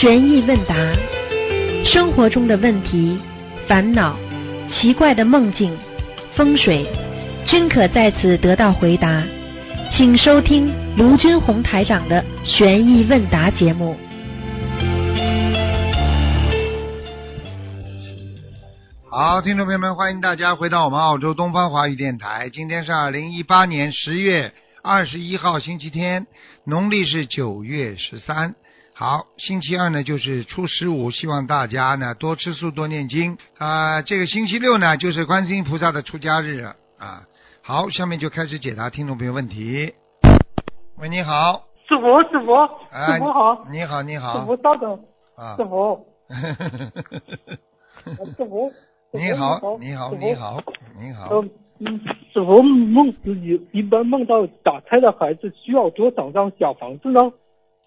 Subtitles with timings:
[0.00, 0.74] 悬疑问答，
[1.84, 3.20] 生活中的问题、
[3.68, 4.16] 烦恼、
[4.72, 5.76] 奇怪的梦境、
[6.34, 6.86] 风水，
[7.46, 9.22] 均可在此得到回答。
[9.94, 13.94] 请收听卢军红台长的悬疑问答节目。
[19.10, 22.48] 好，听众朋友们，欢迎大家回到我们澳洲东方华语电台。
[22.50, 26.26] 今天是二零一八年十月二十一号，星期天，
[26.64, 28.54] 农历是九月十三。
[29.00, 37.22] 好，星期二呢就是初十五，希望大家呢多吃素，多念经啊、这个星期六呢就是观世音菩萨的出家日了啊。
[37.62, 39.94] 好，下面就开始解答听众朋友问题。
[40.98, 42.52] 喂，你好，师傅，师傅，
[42.90, 44.92] 哎，师傅好，你好，你好师，傅稍等，
[45.34, 46.06] 啊师， 傅，
[48.36, 48.70] 师傅，
[49.12, 50.62] 你好，你你好，你好，
[50.94, 51.36] 你好。
[51.36, 51.42] 呃，
[51.78, 51.98] 嗯，
[52.34, 57.32] 师傅梦自己一般梦到打胎的孩子需要多少张小房子呢？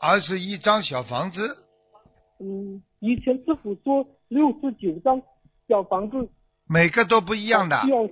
[0.06, 1.40] 二十一张小房子，
[2.42, 5.22] 嗯，以前师傅说六十九张
[5.70, 6.30] 小房子
[6.68, 8.10] 每个都不一样的，要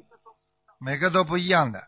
[0.80, 1.80] 每个都不一样的。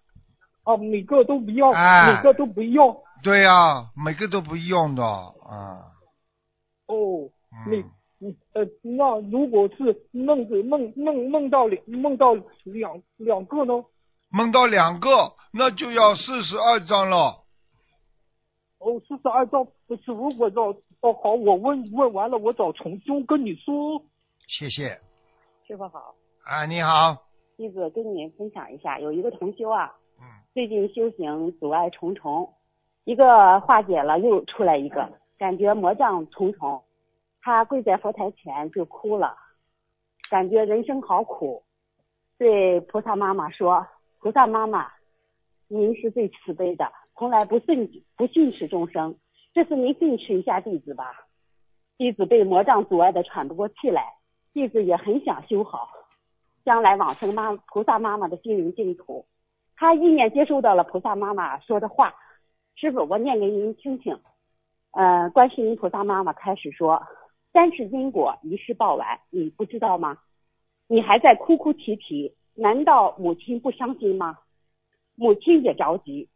[0.65, 2.97] 啊，每个都不要，哎每个都不要。
[3.23, 5.87] 对呀、每个都不一样的啊。
[6.87, 7.29] 哦，
[7.69, 7.85] 你嗯，
[8.19, 12.33] 你呃，那如果是梦着梦梦梦到两梦到
[12.65, 13.73] 两两个呢？
[14.29, 15.07] 梦到两个，
[15.53, 17.42] 那就要四十二张了。
[18.83, 20.63] 哦，四十二张，师傅，我找
[20.99, 24.03] 哦好，我问问完了，我找重兄跟你说。
[24.47, 24.99] 谢谢。
[25.65, 27.25] 师傅好，啊，你好。
[27.55, 32.53] 弟子跟你分享一下，有一个同修啊，嗯，最近修行阻碍重重，
[33.05, 36.83] 一个化解了又出来一个，感觉魔障重重，
[37.41, 39.37] 他跪在佛台前就哭了，
[40.29, 41.63] 感觉人生好苦，
[42.37, 43.87] 对菩萨妈妈说
[44.19, 44.91] ：“菩萨妈妈，
[45.69, 49.15] 您是最慈悲的，从来不训不训斥众生，
[49.53, 51.27] 这次您训斥一下弟子吧。”
[51.97, 54.13] 弟子被魔障阻碍的喘不过气来，
[54.51, 55.89] 弟子也很想修好。
[56.65, 59.25] 将来往生妈菩萨妈妈的心灵净土。
[59.75, 62.15] 他意念接收到了菩萨妈妈说的话，
[62.75, 64.17] 师傅，我念给您听听。
[64.91, 67.05] 呃，观世音菩萨妈妈开始说
[67.53, 70.17] ：“三世因果，一世报完，你不知道吗？
[70.87, 74.39] 你还在哭哭啼啼，难道母亲不伤心吗？
[75.15, 76.29] 母亲也着急。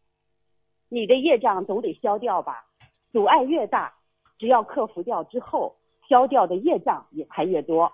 [0.89, 2.65] 你的业障总得消掉吧？
[3.11, 3.93] 阻碍越大，
[4.37, 5.75] 只要克服掉之后，
[6.07, 7.91] 消掉的业障也才越多。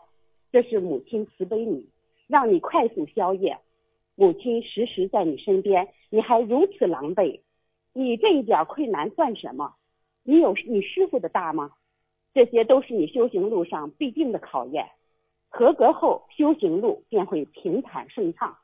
[0.52, 1.90] 这是母亲慈悲你。”
[2.26, 3.60] 让你快速消业。
[4.16, 7.42] 母亲时时在你身边，你还如此狼狈，
[7.94, 9.76] 你这一点困难算什么？
[10.24, 11.72] 你有你师傅的大吗？
[12.34, 14.90] 这些都是你修行路上必定的考验。
[15.50, 18.58] 合格后，修行路便会平坦顺畅。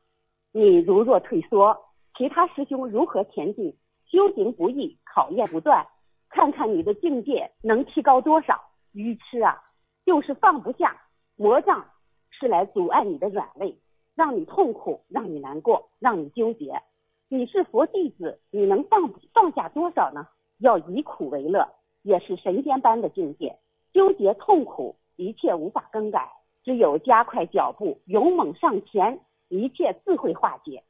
[0.53, 1.78] 你如若退缩，
[2.18, 3.75] 其他师兄如何前进？
[4.09, 5.87] 修行不易，考验不断，
[6.29, 8.59] 看看你的境界能提高多少？
[8.91, 9.63] 愚痴啊，
[10.05, 11.01] 就是放不下
[11.35, 11.85] 魔障。
[12.31, 13.77] 是来阻碍你的软肋，
[14.15, 16.81] 让你痛苦，让你难过，让你纠结。
[17.27, 20.25] 你是佛弟子，你能放放下多少呢？
[20.59, 21.67] 要以苦为乐，
[22.01, 23.57] 也是神仙般的境界。
[23.91, 26.31] 纠结痛苦，一切无法更改，
[26.63, 30.83] 只有加快脚步，勇猛上前，一切自会化解。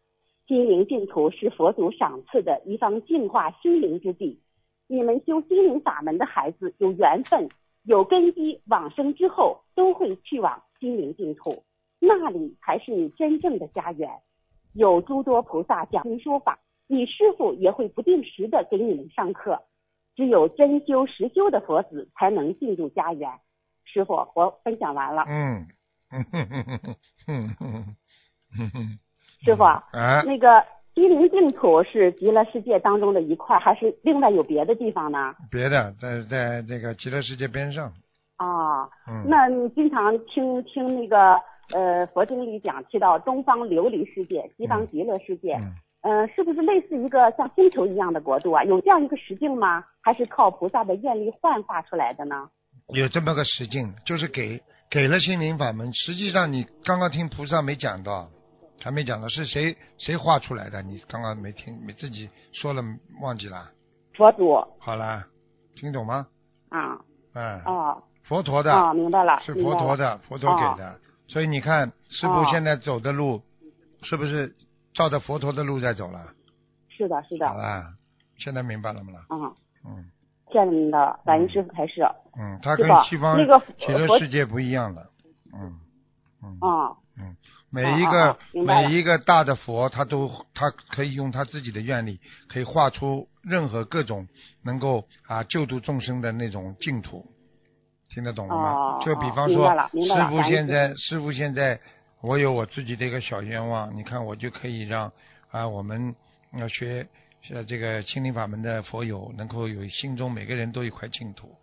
[0.49, 4.41] 心灵净土是佛祖赏赐的一方净化心灵之地。
[4.87, 7.47] 你们修心灵法门的孩子有缘分。
[7.83, 11.63] 有根基，往生之后都会去往心灵净土，
[11.99, 14.09] 那里才是你真正的家园。
[14.73, 19.61] 有诸多菩萨讲经说法，你师傅也会不定时的给你们上课。
[20.15, 23.31] 只有真修实修的佛子才能进入家园。
[23.85, 25.23] 师傅，我分享完了。
[25.27, 25.67] 嗯，
[26.09, 26.79] 嗯哼哼哼
[27.27, 27.95] 哼哼
[28.57, 28.99] 哼哼。
[29.43, 30.63] 师傅，啊，那个
[30.93, 35.33] 西灵净土是极乐世界当中的一块，还是另外有别的地方呢？
[35.49, 37.91] 别的，在在这个极乐世界边上。
[38.37, 39.25] 啊、嗯。
[39.27, 41.35] 那你经常听听那个
[41.73, 45.73] 呃佛经里讲提到东方琉璃世界、西方极乐世界，嗯。
[46.01, 48.63] 呃，是不是类似一个像星球一样的国度啊？
[48.63, 49.83] 有这样一个实境吗？
[50.01, 52.49] 还是靠菩萨的愿力幻化出来的呢？
[52.93, 55.93] 有这么个实境，就是给给了心灵法门。
[55.93, 58.29] 实际上你刚刚听菩萨没讲到，
[58.81, 62.81] 还没讲呢是谁谁画出来的，你刚刚没听，没自己说了
[63.21, 63.69] 忘记了。
[64.15, 65.25] 佛祖好了，
[65.75, 66.27] 听懂吗？
[66.69, 66.99] 啊，
[67.33, 67.61] 嗯。
[67.63, 68.73] 哦，佛陀的。
[68.73, 70.99] 哦，明白了，是明白了佛陀的，佛陀给的。
[71.27, 73.41] 所以你看，师傅哦现在走的路，
[74.03, 74.55] 是不是
[74.93, 76.33] 照着佛陀的路在走了？
[76.89, 77.93] 是的，是的，好了，
[78.37, 79.13] 现在明白了吗？
[79.13, 79.25] 啦？
[79.29, 79.55] 嗯，
[79.85, 80.11] 嗯
[80.51, 82.01] 见了您的感恩师傅开示，
[82.37, 85.07] 嗯，他跟西方那个极乐佛世界不一样的。
[85.53, 85.79] 嗯
[86.43, 86.95] 嗯啊，嗯，
[87.69, 94.27] 每一个每一个大的佛，他都他可以用他自己的愿力，可以画出任何各种
[94.63, 97.25] 能够啊救度众生的那种净土。
[98.09, 98.73] 听得懂了吗？
[98.73, 101.79] 哦就比方说师傅现在，师傅现在，
[102.21, 105.11] 我有我自己的一个小愿望，你看我就可以让
[105.51, 106.15] 啊，我们
[106.57, 107.07] 要学
[107.51, 111.55] 呃这个心灵法门的佛友，能够有心中每个人都有一块净土，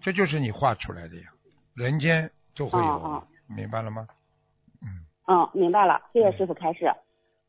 [0.00, 1.22] 这就是你画出来的呀，
[1.74, 4.06] 人间都会有，明白了吗？
[5.28, 6.90] 嗯，明白了，谢谢师傅开示。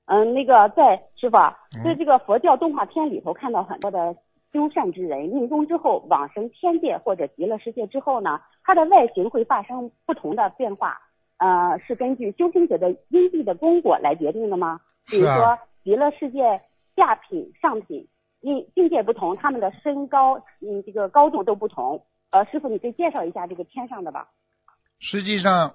[0.06, 1.38] 嗯，那个在师傅
[1.84, 4.14] 在这个佛教动画片里头看到很多的
[4.52, 11.00] 修善之人命中之后往生天界或者极乐世界之后呢，他的外形会发生不同的变化，
[11.38, 14.82] 呃，是根据修行者的因地的功果来决定的吗？
[15.06, 16.60] 比如说极乐世界
[16.98, 18.06] 下品、上品，
[18.42, 22.04] 因境界不同，他们的身高嗯这个高度都不同。
[22.32, 24.28] 呃，师傅你可以介绍一下这个天上的吧？
[25.00, 25.74] 实际上，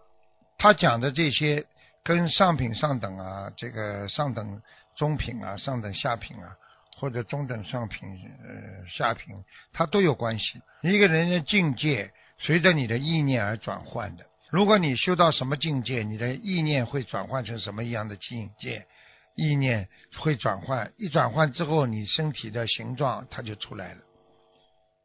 [0.58, 1.64] 他讲的这些
[2.04, 4.60] 跟上品、上等啊，这个上等、
[4.94, 6.54] 中品啊、上等、下品啊，
[6.98, 8.06] 或者中等、上品、
[8.44, 9.34] 呃下品，
[9.72, 10.60] 它都有关系。
[10.82, 14.26] 一个人的境界随着你的意念而转换的。
[14.50, 18.86] 如果你修到什么境界，你的意念会转换成什么样的境界，
[19.34, 24.00] 意念会转换，一转换之后，你身体的形状它就出来了。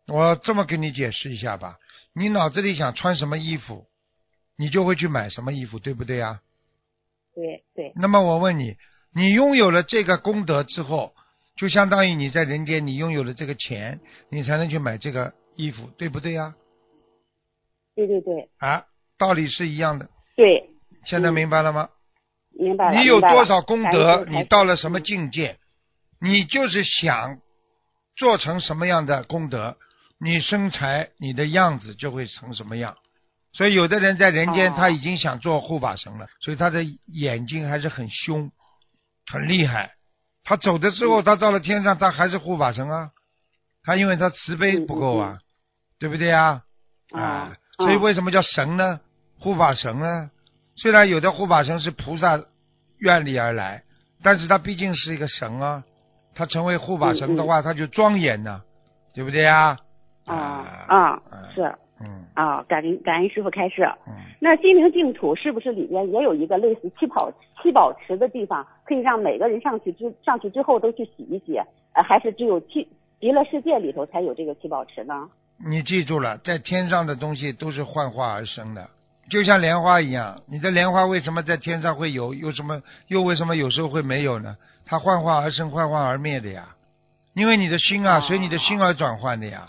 [0.07, 1.77] 我这么跟你解释一下吧，
[2.13, 3.85] 你脑子里想穿什么衣服，
[4.57, 6.41] 你就会去买什么衣服，对不对呀？
[7.39, 8.75] 对对，那么我问你，
[9.15, 11.13] 你拥有了这个功德之后，
[11.55, 16.53] 就相当于你在人间你拥有了这个钱，你才能去买这个衣服，对不对呀？
[17.95, 18.83] 对对对啊，
[19.17, 20.09] 道理是一样的。
[20.35, 20.69] 对，
[21.05, 21.89] 现在嗯明白了吗？
[22.51, 22.99] 明白了。
[22.99, 25.57] 你有多少功德，你到了什么嗯境界，
[26.19, 27.37] 你就是想
[28.17, 29.77] 做成什么样的功德，
[30.19, 32.97] 你身材你的样子就会成什么样。
[33.51, 38.51] 所以有的人在人间哦他已经想做护法神了，所以他的眼睛还是很凶，
[39.31, 39.93] 很厉害。
[40.43, 43.11] 他走的时候，嗯他到了天上，他还是护法神啊。
[43.83, 45.39] 他因为他慈悲不够啊，
[45.99, 46.63] 对不对啊？
[47.13, 47.49] 嗯啊，
[47.79, 48.99] 嗯所以为什么叫神呢？
[49.39, 50.29] 护法神呢？
[50.75, 52.39] 虽然有的护法神是菩萨
[52.99, 53.83] 愿力而来，
[54.21, 55.83] 但是他毕竟是一个神啊。
[56.35, 58.61] 他成为护法神的话，他就庄严呐、
[59.13, 59.77] 对不对呀？
[60.25, 60.35] 啊
[60.87, 63.83] 啊嗯是嗯啊，感恩感恩师傅开示。
[64.07, 67.31] 嗯，那心灵净土是不是里边也有一个类似七宝
[67.61, 71.59] 七宝池的地方，可以让每个人上去之上去之后都去洗一洗？
[71.93, 72.87] 呃，还是只有七
[73.19, 75.29] 极乐世界里头才有这个七宝池呢？
[75.67, 78.89] 你记住了，在天上的东西都是幻化而生的，
[79.29, 80.41] 就像莲花一样。
[80.47, 82.33] 你的莲花为什么在天上会有？
[82.33, 82.81] 又什么？
[83.07, 84.55] 又为什么有时候会没有呢？
[84.85, 86.69] 它幻化而生，幻化而灭的呀。
[87.33, 89.67] 因为你的心啊，哦随你的心而转换的呀。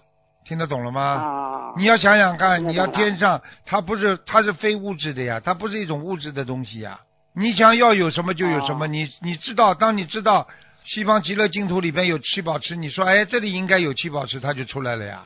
[0.50, 1.00] 听得懂了吗？
[1.00, 6.98] 啊，你要想想看，你要天上，它不是它是非物质的呀，它不是一种物质的东西呀。
[7.36, 10.48] 你想要有什么就有什么，哦你你知道，当你知道
[10.84, 15.22] 西方极乐净土里边有七宝池，你说哎这里应该有七宝池，它就出来了呀。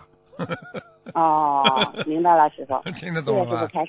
[1.14, 1.64] 哦，
[2.04, 2.78] 明白了，师傅。
[3.00, 3.60] 听得懂了吧？
[3.62, 3.86] 师傅开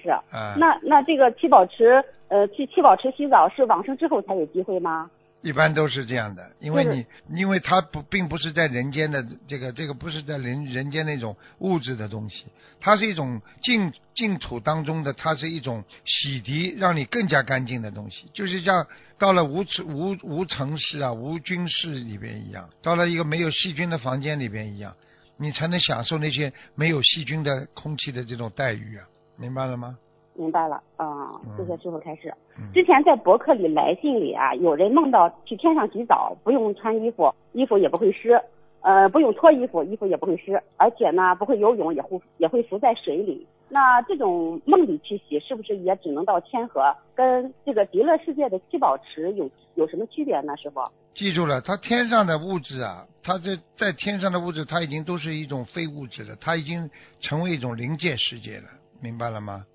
[0.57, 5.09] 那那这个七宝池，呃，去七宝池洗澡是往生之后才有机会吗？
[5.45, 6.97] 一般都是这样的，因为就是
[7.27, 12.45] 你因为它不并不是在人间的这个这个不是在人人间那种物质的东西，
[12.79, 18.87] 它是一种净净土当中的，它是一种洗涤，让你更加干净的东西，就是像
[19.19, 24.95] 到了无尘无无尘室啊无菌室里边一样，到了一个没有细菌的房间里边一样，
[25.37, 29.05] 你才能享受那些没有细菌的空气的这种待遇啊，
[29.37, 29.95] 明白了吗？
[30.35, 32.33] 明白了，啊、嗯谢谢师傅开示。
[32.57, 38.41] 嗯之前在博客里来信里啊，有人梦到去天上洗澡，不用穿衣服，衣服也不会湿，
[38.81, 43.45] 呃，不用脱衣服，衣服也不会湿，而且呢，不会游泳，也会也会浮在水里。
[43.67, 46.95] 那这种梦里去洗，是不是也只能到天河？
[47.15, 50.55] 跟这个极乐世界的七宝池有有什么区别呢？
[50.55, 50.79] 师傅？
[51.15, 56.89] 记住了，它天上的物质啊，它这在天上的物质，它已经都是一种非物质了，它已经
[57.21, 58.65] 成为一种灵界世界了，
[59.01, 59.65] 明白了吗？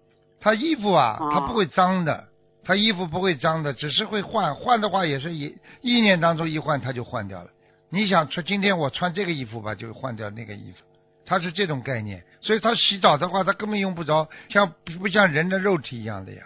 [0.41, 2.25] 它衣服啊，哦它不会脏的，
[2.65, 7.51] 他衣服不会脏的，只是会换，换的话也是一意念当中一换他就换掉了。
[7.91, 10.79] 你想穿今天我穿这个衣服吧，就换掉那个衣服，
[11.27, 12.23] 他是这种概念。
[12.41, 16.43] 所以他洗澡的话，他根本用不着像不像人的肉体一样的呀。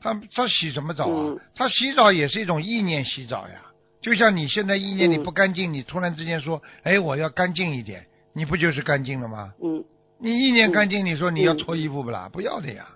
[0.00, 1.40] 他他洗什么澡啊嗯？
[1.54, 3.62] 他洗澡也是一种意念洗澡呀。
[4.02, 9.52] 就像你现在意念你嗯不干净，你突然之间说，哎，我要干净一点，你不就是干净了吗？
[9.60, 9.82] 嗯
[10.18, 12.30] 你意念干净，你说你要嗯脱衣服不啦？
[12.32, 12.86] 不要的呀，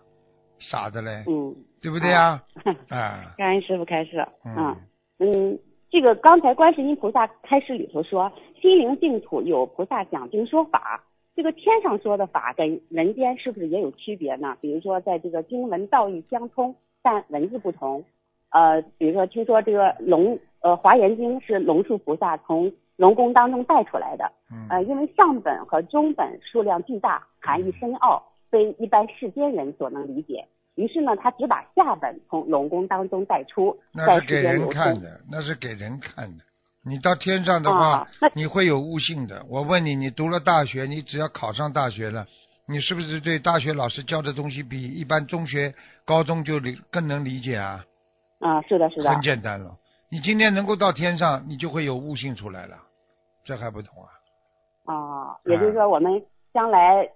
[0.61, 2.40] 傻的嘞，嗯，对不对呀？
[2.64, 4.25] 啊 啊，感恩师傅开示。
[4.45, 4.76] 嗯
[5.19, 5.59] 嗯，
[5.90, 11.02] 这个刚才观世音菩萨开示里头说，心灵净土有菩萨讲经说法，
[11.35, 14.57] 这个天上说的法跟人间是不是也有区别呢？
[14.61, 18.05] 比如说，在这个经文道义相通，但文字不同。
[18.50, 30.47] 呃，比如说，听说这个龙呃《华严经》是龙树菩萨从龙宫当中带出来的，嗯呃，因为上本和中本数量巨大，含义深奥，非一般世间人所能理解。
[30.76, 34.69] 于是呢，他只把下本从龙宫当中带出，那是给人。
[34.71, 36.45] 看的，那是给人看的。
[36.83, 39.45] 你到天上的话，啊你会有悟性的。
[39.49, 42.26] 我问你，你读了大学，你只要考上大学了，
[42.66, 45.75] 你是不是对大学老师教的东西比一般中学、
[46.07, 47.85] 高中就理更能理解啊？
[48.38, 49.76] 啊，是的，是的很，简单了。
[50.11, 52.76] 你今天能够到天上，你就会有悟性出来了，
[53.45, 54.95] 这还不懂啊？
[54.95, 56.11] 啊，也就是说，我们
[56.54, 57.07] 将来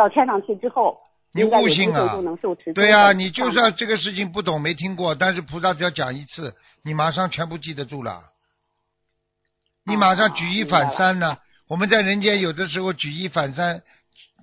[0.00, 0.96] 到天上去之后，
[1.34, 2.72] 你悟性啊就能受持。
[2.72, 8.22] 对呀、你就算这个事情不懂没听过，但是菩萨只要讲一次，你马上全部记得住了。
[9.84, 11.36] 你马上举一反三呢、
[11.68, 13.82] 我们在人间有的时候举一反三，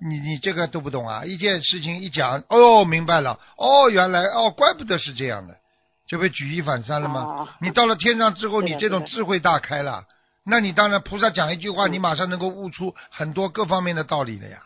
[0.08, 1.24] 你你这个都不懂啊！
[1.24, 5.56] 一件事情一讲，哦，明白了，哦，原来哦，怪不得是这样的，
[6.06, 7.20] 就被举一反三了吗？
[7.20, 10.04] 啊你到了天上之后，你这种智慧大开了，
[10.44, 14.58] 那你当然菩萨讲一句话，嗯你马上能够悟出很多各方面的道理了呀，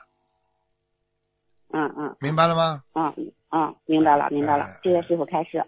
[1.72, 2.82] 嗯嗯明白了吗？
[2.94, 3.12] 嗯
[3.50, 5.64] 嗯，明白了明白了哎，谢谢师傅开示。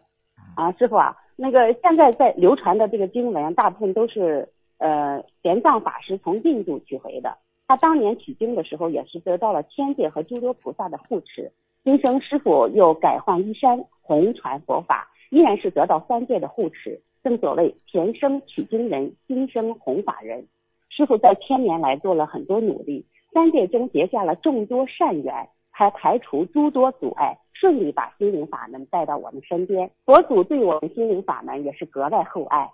[0.56, 7.36] 啊，师傅啊，那个现在在流传的这个经文，大部分都是呃玄奘法师从印度取回的。
[7.66, 11.50] 他当年取经的时候，也是得到了天界和诸多菩萨的护持。
[11.82, 17.00] 今生师傅又改换衣衫，弘传佛法，依然是得到三界的护持。
[17.22, 20.46] 正所谓前生取经人，今生弘法人。
[20.90, 29.90] 师傅在千年来做了很多努力，三界中结下了众多善缘，还排除诸多阻碍，顺利把心灵法门带到我们身边。
[30.04, 32.70] 佛祖对我们心灵法门也是格外厚爱，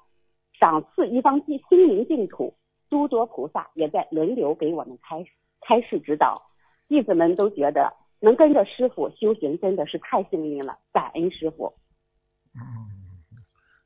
[0.58, 2.54] 赏赐一方心心灵净土。
[2.90, 5.24] 诸多菩萨也在轮流给我们开
[5.66, 6.42] 开示指导，
[6.88, 11.72] 弟子们都觉得能跟着师傅修行真的是太幸运了，感恩师傅。
[12.54, 12.66] 嗯、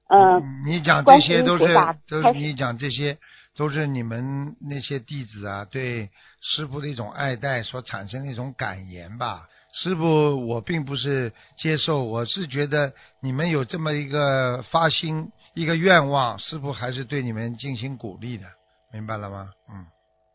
[0.09, 1.66] 嗯你讲这些都是
[2.09, 3.16] 都是你讲这些
[3.56, 9.49] 都是你们那些弟子啊对师傅的一种爱戴所产生的一种感言吧。
[9.73, 18.44] 师傅，我并不是接受，我是觉得你们有这么一个发心、一个愿望，师傅还是对你们进行鼓励的，
[18.92, 19.50] 明白了吗？
[19.68, 19.84] 嗯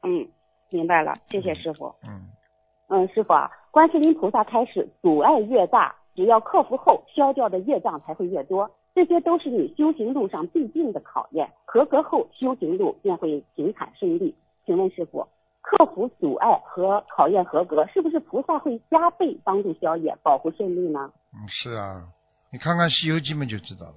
[0.04, 0.28] 嗯，
[0.72, 1.96] 明白了，谢谢师傅。
[2.06, 2.28] 嗯，
[2.90, 8.70] 嗯，师傅啊，观世音菩萨开始，阻碍越大，只要克服后，消掉的业障才会越多。
[8.96, 14.36] 这些都是你修行路上必定的考验，合格后修行路便会平坦顺利。
[14.65, 15.27] 请问师傅，
[15.62, 21.12] 克服阻碍和考验合格，是不是菩萨会加倍帮助消业，保护顺利呢？
[21.34, 22.03] 嗯，是啊，
[22.51, 23.96] 你看看《西游记》嘛就知道了。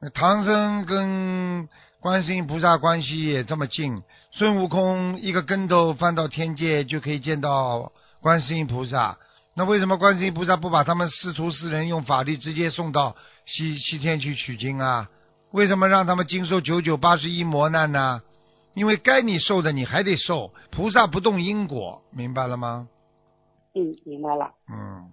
[0.00, 1.68] 那唐僧跟
[2.00, 9.16] 观世音菩萨关系也这么近，孙悟空一个跟头翻到天界就可以见到观世音菩萨。
[9.54, 15.08] 那为什么观世音菩萨不把他们师徒四人用法力直接送到西西天去取经啊？
[15.50, 18.22] 为什么让他们经受九九八十一磨难呢？
[18.74, 22.88] 因为该你受的你还得受，菩萨不动因果，明白了吗？
[23.74, 24.52] 嗯，明白了。
[24.72, 25.10] 嗯。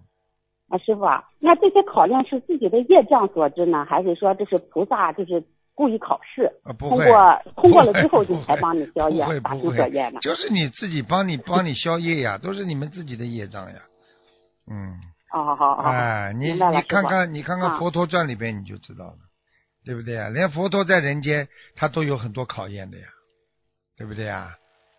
[0.70, 5.44] 啊，师傅啊，那这些考验是自己的业障所致呢，还是说这是菩萨就是
[5.76, 10.20] 故意考试，啊，不会，通过通过了之后就才帮你消业不会，法不会心所愿呢？
[10.22, 13.76] 就是你自己帮你帮你消业呀，都是你们自己的业障呀。
[14.70, 14.94] 嗯，
[15.30, 19.18] 好好好好，哎，你你看看你看看啊《佛陀传》里边你就知道了，
[19.84, 20.30] 对不对呀？
[20.30, 23.08] 连佛陀在人间他都有很多考验的呀，
[23.98, 24.56] 对不对呀？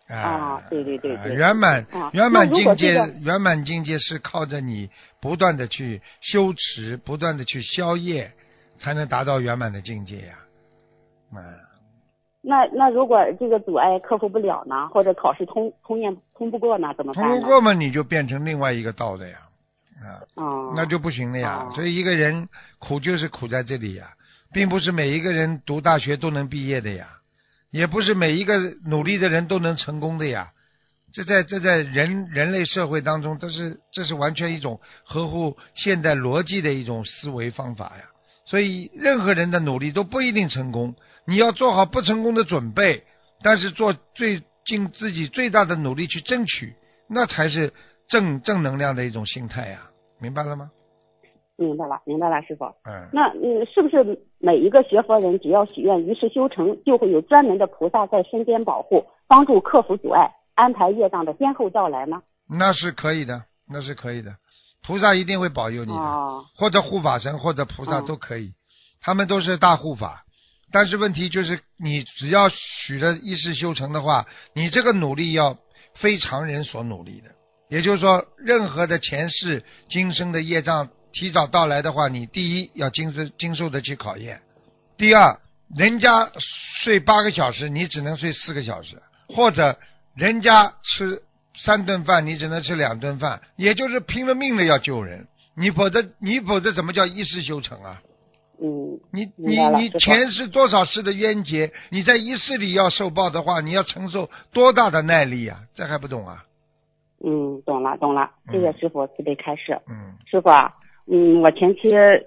[0.09, 4.89] 啊啊，对对对圆满啊圆满境界这个圆满境界是靠着你
[5.21, 8.33] 不断的去修持，不断的去消业，
[8.77, 10.35] 才能达到圆满的境界呀。
[11.33, 11.39] 啊。
[12.41, 17.23] 那那如果这个阻碍克服不了呢，或者考试通通验通不过呢，怎么办？
[17.29, 19.37] 通不过嘛，你就变成另外一个道的呀，
[20.01, 21.67] 啊，哦，那就不行了呀。
[21.69, 24.09] 哦所以一个人苦就是苦在这里呀，
[24.51, 27.07] 并不是每一个人读大学都能毕业的呀，
[27.71, 30.51] 也不是每一个努力的人都能成功的呀。
[31.13, 38.05] 这在这在人人类社会当中，这是这是完全一种合乎现代逻辑的一种思维方法呀。
[38.45, 40.95] 所以任何人的努力都不一定成功，
[41.27, 43.03] 你要做好不成功的准备，
[43.43, 46.73] 但是做最尽自己最大的努力去争取，
[47.09, 47.73] 那才是
[48.07, 49.81] 正正能量的一种心态呀，
[50.21, 50.71] 明白了吗？
[51.57, 52.65] 明白了，明白了，师傅。
[52.85, 62.21] 嗯，那嗯，是不是每一个学佛人只要许愿一世修成，就会有专门的菩萨在身边保护，帮助克服阻碍，安排业障的先后到来呢？
[62.49, 64.31] 那是可以的，那是可以的，
[64.87, 68.53] 菩萨一定会保佑你的，哦，或者护法神或者菩萨嗯都可以，
[69.01, 70.23] 他们都是大护法。
[70.71, 75.57] 但是问题就是，你只要许了一世修成的话，你这个努力要
[75.95, 77.29] 非常人所努力的。
[77.71, 84.41] 也就是说，任何的前世今生的业障提早到来的话，你第一要经受经受得起考验，
[84.97, 85.39] 第二，
[85.73, 86.29] 人家
[86.83, 89.79] 睡八个小时，你只能睡四个小时，或者
[90.17, 91.21] 人家吃
[91.57, 95.27] 三顿饭，你只能吃两顿饭，也就是拼了命的要救人。
[95.55, 98.01] 你否则你否则怎么叫一世修成啊？
[98.61, 105.61] 嗯，你你你前世多少世的冤结，你在一世里要受报的话，你要承受多大的耐力啊？
[105.73, 106.43] 这还不懂啊？
[107.23, 109.79] 嗯，懂了懂了，谢谢师傅慈悲开示。
[109.87, 110.73] 嗯师傅啊，
[111.07, 112.21] 嗯，我前期呃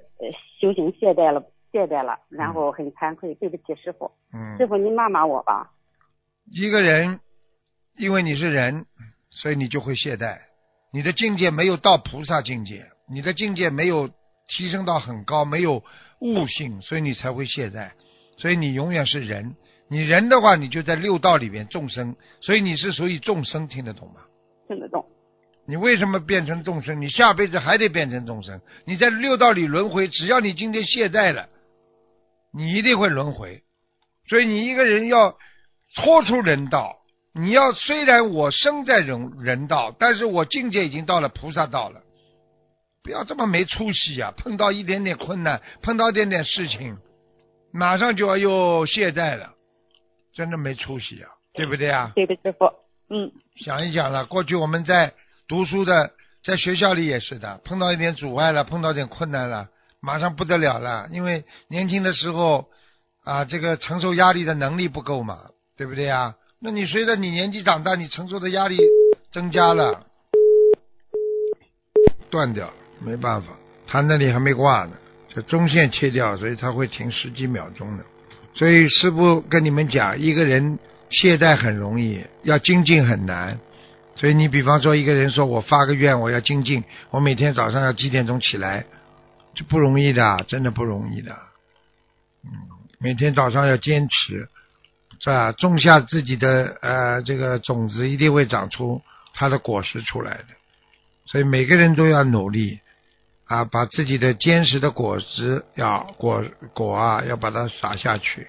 [0.61, 4.11] 修行懈怠了，懈怠了，然后很惭愧，对不起师傅。
[4.33, 5.71] 嗯师嗯，傅您骂骂我吧。
[6.53, 7.21] 一个人，
[7.99, 8.87] 因为你是人，
[9.31, 10.39] 所以你就会懈怠，
[10.93, 14.09] 你的境界没有到菩萨境界，你的境界没有
[14.47, 15.83] 提升到很高，没有
[16.21, 17.91] 悟性，所以你才会懈怠，
[18.37, 19.57] 所以你永远是人。
[19.89, 24.21] 你人的话，你就在六道里面众生，所以你是属于众生，听得懂吗？
[24.67, 25.05] 听得懂。
[25.67, 27.01] 你为什么变成众生？
[27.01, 28.61] 你下辈子还得变成众生。
[28.85, 31.49] 你在六道里轮回，只要你今天懈怠了，
[32.53, 33.63] 你一定会轮回。
[34.29, 35.37] 所以你一个人要
[35.97, 36.97] 脱出人道，
[37.35, 42.03] 你要虽然我生在人人道，但是我境界已经到了菩萨道了。
[43.03, 46.99] 不要这么没出息呀、碰到一点点困难，碰到一点点事情，
[47.73, 49.55] 马上就要又懈怠了，
[50.35, 52.13] 真的没出息啊，对不对啊？
[52.15, 52.71] 对的，师傅。
[53.15, 55.15] 嗯想一想了，过去我们在
[55.47, 56.11] 读书的，
[56.43, 59.69] 在学校里也是的，碰到一点阻碍了，碰到点困难了，
[60.01, 62.67] 马上不得了了，因为年轻的时候
[63.23, 65.39] 啊，这个承受压力的能力不够嘛，
[65.77, 66.35] 对不对啊？
[66.59, 68.77] 那你随着你年纪长大，你承受的压力
[69.31, 70.07] 增加了，
[72.31, 73.51] 断掉了，没办法，
[73.87, 74.97] 他那里还没挂呢，
[75.33, 78.05] 这中线切掉，所以他会停十几秒钟的。
[78.57, 80.81] 所以师傅跟你们讲，一个人
[81.15, 83.59] 懈怠很容易，要精进很难。
[84.17, 88.85] 所以你比方说一个人说我发个愿，我要精进，我每天早上要几点钟起来，
[89.55, 91.33] 这不容易的，真的不容易的。
[92.45, 92.51] 嗯，
[92.99, 94.49] 每天早上要坚持，
[95.21, 95.53] 是吧？
[95.53, 99.03] 种下自己的呃这个种子，一定会长出
[99.33, 100.45] 它的果实出来的。
[101.27, 102.81] 所以每个人都要努力
[103.47, 108.47] 啊，把自己的坚实的果实要果果啊，要把它撒下去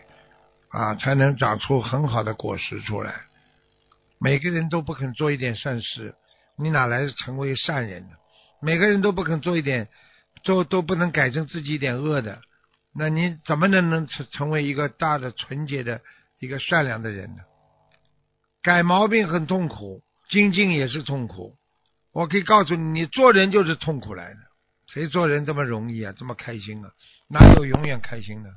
[0.75, 3.21] 啊，才能长出很好的果实出来。
[4.19, 6.15] 每个人都不肯做一点善事，
[6.57, 8.09] 你哪来成为善人呢？
[8.61, 9.88] 每个人都不肯做一点，
[10.43, 12.41] 做都不能改正自己一点恶的，
[12.93, 16.01] 那你怎么能能成成为一个大的纯洁的
[16.39, 17.43] 一个善良的人呢？
[18.61, 21.55] 改毛病很痛苦，精进也是痛苦。
[22.11, 24.39] 我可以告诉你，你做人就是痛苦来的。
[24.88, 26.13] 谁做人这么容易啊？
[26.17, 26.91] 这么开心啊？
[27.29, 28.49] 哪有永远开心的？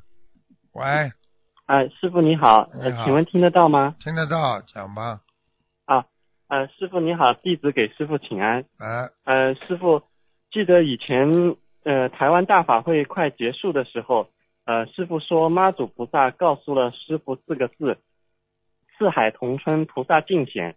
[0.73, 1.13] 喂，
[1.69, 3.95] 啊，师傅你好，你好呃，请问听得到吗？
[4.01, 5.21] 听得到，讲吧。
[5.85, 6.07] 啊，
[6.49, 8.65] 呃，师傅你好，弟子给师傅请安。
[8.79, 10.03] 啊，呃，师傅，
[10.51, 11.29] 记得以前
[11.85, 14.31] 呃台湾大法会快结束的时候，
[14.65, 17.99] 呃，师傅说妈祖菩萨告诉了师傅四个字：
[18.97, 20.75] 四海同春，菩萨尽显。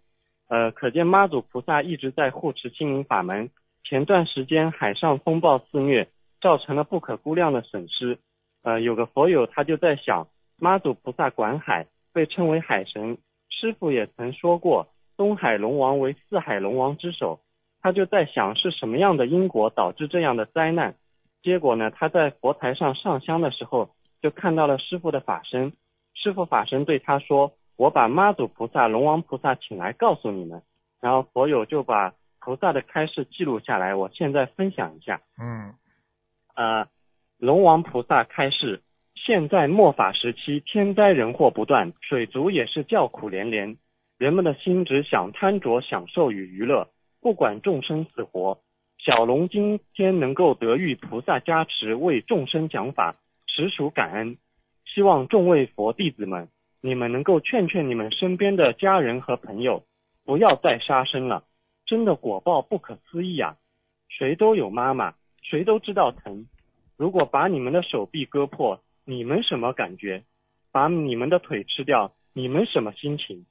[0.48, 3.48] 呃，可见妈祖菩萨一直在护持心灵法门。
[3.82, 6.10] 前段时间海上风暴肆虐，
[6.42, 8.18] 造成了不可估量的损失。
[8.62, 10.28] 呃，有个佛友他就在想，
[10.62, 13.18] 妈祖菩萨管海，被称为海神。
[13.48, 17.40] 师傅也曾说过，东海龙王为四海龙王之首。
[17.80, 20.94] 他就在想是什么样的因果导致这样的灾难。
[21.42, 25.72] 结果呢，他在佛台上上香的时候，就看到了师傅的法身。
[26.14, 30.62] 师傅法身对他说：“我把妈祖菩萨、龙王菩萨请来告诉你们。”
[31.02, 35.20] 然后佛友就把菩萨的开示记录下来，我现在分享一下。
[35.40, 35.74] 嗯
[36.54, 36.86] 呃，
[37.38, 38.80] 龙王菩萨开示：
[39.24, 43.76] 现在末法时期，天灾人祸不断，水族也是叫苦连连。
[44.18, 46.88] 人们的心只想贪着享受与娱乐，
[47.20, 48.58] 不管众生死活。
[48.98, 53.14] 小龙今天能够得遇菩萨加持，为众生讲法，
[53.46, 54.36] 实属感恩。
[54.92, 56.48] 希望众位佛弟子们，
[56.80, 59.84] 你们能够劝劝你们身边的家人和朋友，
[60.24, 61.44] 不要再杀生了。
[61.86, 63.54] 真的果报不可思议啊！
[64.08, 66.48] 谁都有妈妈，谁都知道疼。
[66.96, 70.22] 如果把你们的手臂割破，你们什么感觉？
[70.70, 73.46] 把你们的腿吃掉，你们什么心情？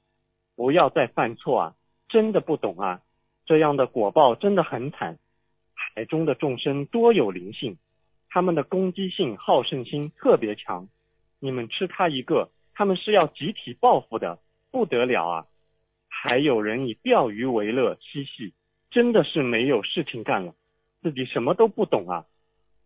[0.56, 1.74] 不要再犯错啊！
[2.08, 3.02] 真的不懂啊！
[3.44, 5.18] 这样的果报真的很惨。
[5.74, 7.76] 海中的众生多有灵性，
[8.30, 10.88] 他们的攻击性、好胜心特别强。
[11.38, 14.38] 你们吃他一个，他们是要集体报复的，
[14.70, 15.46] 不得了啊！
[16.08, 18.54] 还有人以钓鱼为乐嬉戏，
[18.90, 20.54] 真的是没有事情干了，
[21.02, 22.24] 自己什么都不懂啊！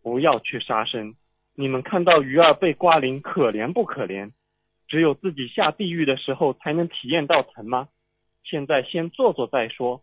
[0.02, 1.14] 不要去杀生。
[1.58, 4.32] 你们看到鱼儿被刮鳞，可怜不可怜？
[4.88, 7.88] 只有自己下地狱的时候才能体验到疼吗？
[8.44, 10.02] 现在先做做再说，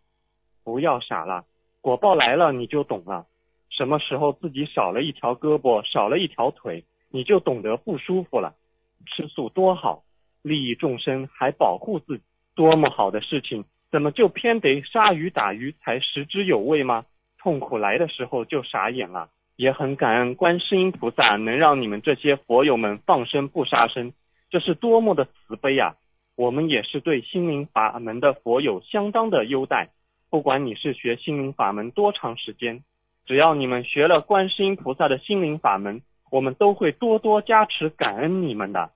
[0.64, 1.46] 不要傻了，
[1.80, 3.28] 果报来了你就懂了。
[3.70, 8.56] 什么时候自己少了一条胳膊，少了一条腿，你就懂得不舒服了。
[9.06, 10.04] 吃素多好，
[10.42, 12.24] 利益众生还保护自己，
[12.56, 13.64] 多么好的事情！
[13.92, 17.06] 怎么就偏得杀鱼打鱼才食之有味吗？
[17.38, 19.30] 痛苦来的时候就傻眼了。
[19.56, 24.14] 也很感恩观世音菩萨能让你们这些佛友们放生不杀生，
[24.50, 25.96] 这是多么的慈悲啊！
[26.36, 29.90] 我们也是对心灵法门的佛友相当的优待。
[30.32, 32.84] 不管你是学心灵法门多长时间，
[33.28, 38.90] 只要你们学了观世音菩萨的心灵法门，我们都会多多加持感恩你们的。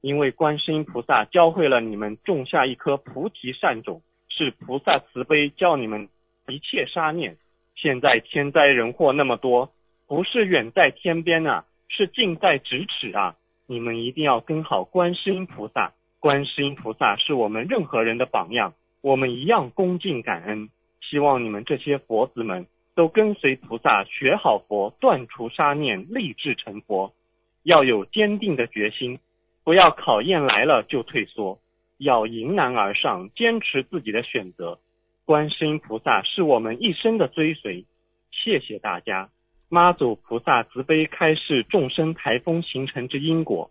[0.00, 6.08] 因为观世音菩萨教会了你们种下一颗菩提善种，是菩萨慈悲教你们
[6.48, 7.36] 一切杀念。
[7.76, 9.70] 现在天灾人祸那么多。
[10.12, 13.34] 不是远在天边啊，是近在咫尺啊！
[13.66, 20.68] 你们一定要跟好观世音菩萨，观世音菩萨是我们任何人的榜样，我们一样恭敬感恩。
[21.00, 27.14] 希望你们这些佛子们都跟随菩萨学好佛，断除杀念，立志成佛。
[27.62, 29.18] 要有坚定的决心，
[29.64, 31.58] 不要考验来了就退缩，
[31.96, 34.78] 要迎难而上，坚持自己的选择。
[35.24, 37.86] 观世音菩萨是我们一生的追随。
[38.30, 39.30] 谢谢大家。
[39.74, 43.70] 妈祖菩萨慈悲开示众生台风形成之因果。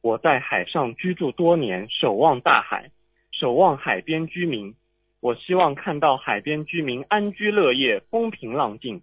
[0.00, 2.90] 我在海上居住多年，守望大海，
[3.32, 4.74] 守望海边居民。
[5.20, 9.02] 我希望看到海边居民安居乐业，风平浪静。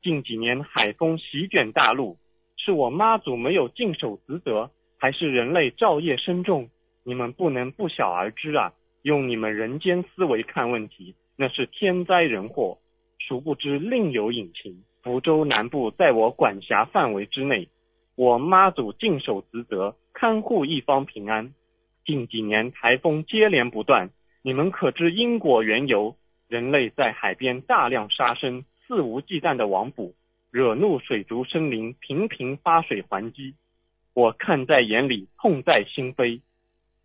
[0.00, 2.18] 近几年海风席卷大陆，
[2.56, 6.70] 是我妈祖没有尽守职责，还是人类造业深重？
[7.02, 8.72] 你们不能不晓而知啊！
[9.02, 12.78] 用你们人间思维看问题，那是天灾人祸，
[13.18, 14.84] 殊不知另有隐情。
[15.02, 17.68] 福州南部在我管辖范围之内，
[18.16, 21.54] 我妈祖尽守职责，看护一方平安。
[22.04, 24.10] 近几年台风接连不断，
[24.42, 26.16] 你们可知因果缘由？
[26.48, 30.14] 人类在海边大量杀生，肆无忌惮的网捕，
[30.50, 33.54] 惹怒水族生灵，频频发水还击。
[34.12, 36.40] 我看在眼里，痛在心扉。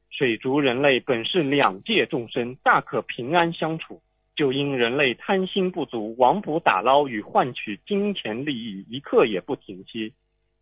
[0.09, 4.01] 水族人类本是两界众生，大可平安相处。
[4.35, 10.11] 就因人类贪心不足，网捕打捞与换取金钱利益一刻也不停息，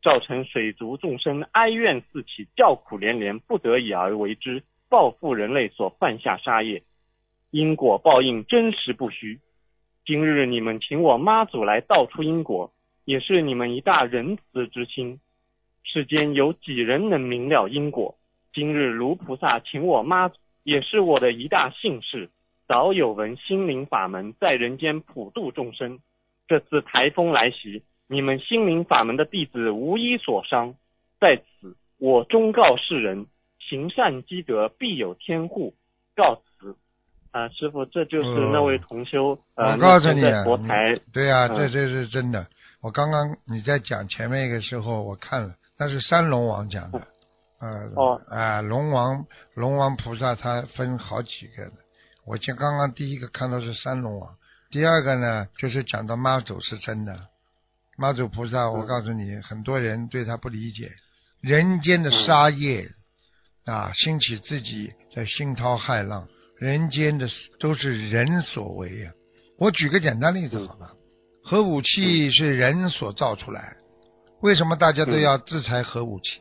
[0.03, 6.83] 造成水族众生哀怨四起，叫苦连连，不得已而为之，报复人类所犯下杀业，
[7.49, 9.39] 因果报应真实不虚。
[10.05, 12.71] 今日你们请我妈祖来道出因果，
[13.05, 15.19] 也是你们一大仁慈之心。
[15.83, 18.15] 世间有几人能明了因果？
[18.53, 22.29] 今日卢菩萨请我妈祖，也是我的一大幸事。
[22.67, 25.99] 早有闻心灵法门在人间普度众生，
[26.47, 30.75] 这次台风来袭，你们心灵法门的弟子无一所伤。
[31.19, 33.27] 在此，我忠告世人：
[33.59, 35.73] 行善积德，必有天护。
[36.15, 36.75] 告辞。
[37.31, 39.39] 啊，师傅，这就是那位同修。
[39.55, 40.95] 我告诉你，佛台。
[41.11, 42.45] 对呀，这这是真的。
[42.81, 46.99] 我刚刚你在讲前面一个时候，我看了，那是三龙王讲的。
[47.59, 51.82] 呃，哦，啊，龙王，龙王菩萨他分好几个的。
[52.25, 54.35] 我今刚刚第一个看到是三龙王，
[54.69, 57.27] 第二个呢就是讲到妈祖是真的，
[57.97, 60.91] 妈祖菩萨，我告诉你，很多人对他不理解，
[61.41, 62.89] 人间的杀业
[63.65, 67.27] 啊，兴起自己在惊涛骇浪，人间的
[67.59, 69.11] 都是人所为呀。
[69.57, 70.91] 我举个简单例子好吧，
[71.43, 73.75] 核武器是人所造出来，
[74.41, 76.39] 为什么大家都要制裁核武器？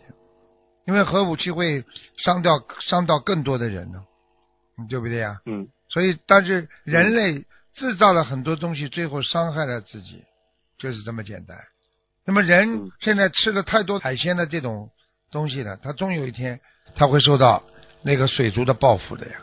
[0.86, 1.84] 因为核武器会
[2.18, 4.04] 伤掉伤到更多的人呢。
[4.88, 5.40] 对不对呀？
[5.46, 5.68] 嗯。
[5.88, 10.24] 所以，但是人类制造了很多东西，最后伤害了自己，
[10.78, 11.58] 就是这么简单。
[12.24, 14.88] 那么，人现在吃了太多海鲜的这种
[15.30, 16.60] 东西了，他终有一天
[16.94, 17.62] 他会受到
[18.02, 19.34] 那个水族的报复的呀，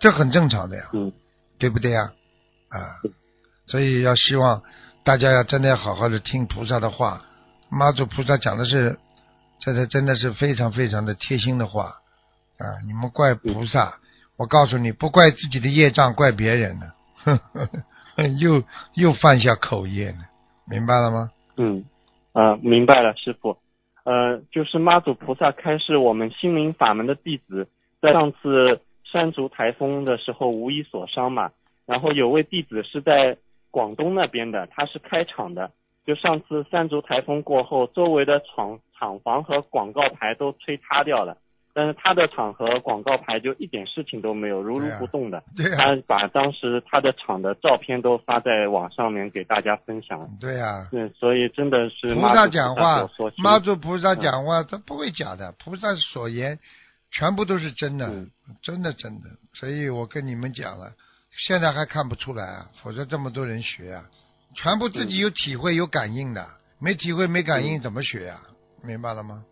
[0.00, 1.12] 这很正常的呀，嗯，
[1.56, 2.12] 对不对呀？
[2.68, 2.98] 啊，
[3.68, 4.64] 所以要希望
[5.04, 7.24] 大家要真的要好好的听菩萨的话，
[7.70, 8.98] 妈祖菩萨讲的是，
[9.60, 12.00] 这是真的是非常非常的贴心的话
[12.58, 12.82] 啊！
[12.84, 14.00] 你们怪菩萨。
[14.36, 16.92] 我告诉你，不怪自己的业障，怪别人呢，
[18.38, 18.62] 又
[18.94, 20.18] 又犯下口业了，
[20.70, 21.30] 明白了吗？
[21.56, 21.84] 嗯，
[22.32, 23.56] 啊，明白了，师傅。
[24.04, 27.66] 呃，就是妈祖菩萨开示我们心灵法门的弟子，
[28.00, 31.50] 在上次山竹台风的时候无一所伤嘛。
[31.86, 33.36] 然后有位弟子是在
[33.70, 35.70] 广东那边的，他是开厂的。
[36.06, 41.36] 就上次山竹台风过后，周围的厂厂房和广告牌都吹塌掉了。
[41.76, 45.42] 但是他的厂和广告牌就一点事情都没有，如如不动的。
[45.54, 50.26] 对他把当时他的厂的照片都发在网上面给大家分享。
[50.40, 50.88] 对呀。
[50.90, 55.52] 对，所以真的是菩萨讲话，妈祖菩萨讲话，他不会假的。
[55.62, 56.58] 菩萨所言
[57.10, 58.24] 全部都是真的，
[58.62, 59.28] 真的真的。
[59.52, 60.92] 所以我跟你们讲了，
[61.46, 64.04] 现在还看不出来啊，否则这么多人学啊，
[64.54, 66.46] 全部自己有体会有感应的，
[66.80, 68.40] 没体会没感应怎么学呀？
[68.82, 69.44] 明白了吗？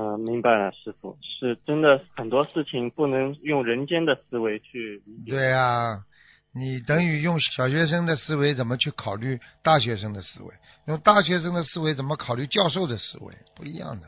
[0.00, 5.32] 嗯、明白了，师傅，是真的很多事情不能用人间的思维去理解。
[5.32, 5.98] 对呀、
[6.54, 10.54] 你等于用小学生的思维怎么去考虑大学生的思维？
[10.86, 13.34] 用大学生的思维怎么考虑教授的思维？
[13.56, 14.06] 不一样的。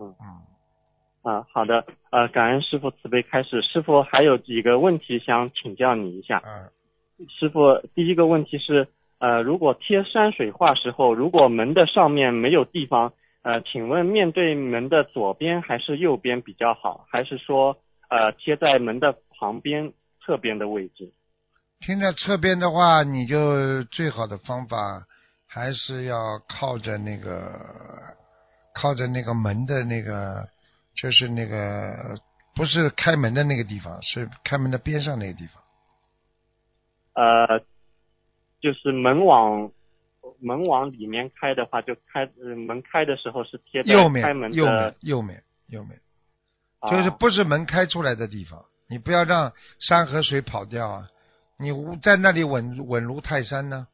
[0.00, 3.62] 嗯嗯，啊，好的，呃，感恩师傅慈悲开始。
[3.62, 6.42] 师傅还有几个问题想请教你一下。
[6.44, 8.88] 嗯，师傅，第一个问题是，
[9.20, 17.06] 呃，如果贴山水画时候，如果门的上面没有地方，呃，请问面对门的左边还是右边比较好？
[17.10, 17.76] 还是说，
[18.08, 21.12] 呃，贴在门的旁边侧边的位置？
[21.80, 25.04] 贴在侧边的话，你就最好的方法
[25.48, 27.60] 还是要靠着那个，
[28.74, 30.48] 靠着那个门的那个，
[30.94, 32.16] 就是那个
[32.54, 35.60] 不是开门的那个地方，是开门的边上那个地方。
[37.14, 37.58] 呃，
[38.60, 39.72] 就是门往
[40.40, 46.00] 门往里面开的话，就开、呃、门开的时候是贴在右开面，右门的面，，右面，右面，
[46.80, 46.90] 啊。
[46.90, 51.08] 就是不是门开出来的地方，你不要让山和水跑掉啊！
[51.58, 53.86] 你无在那里稳稳如泰山呢，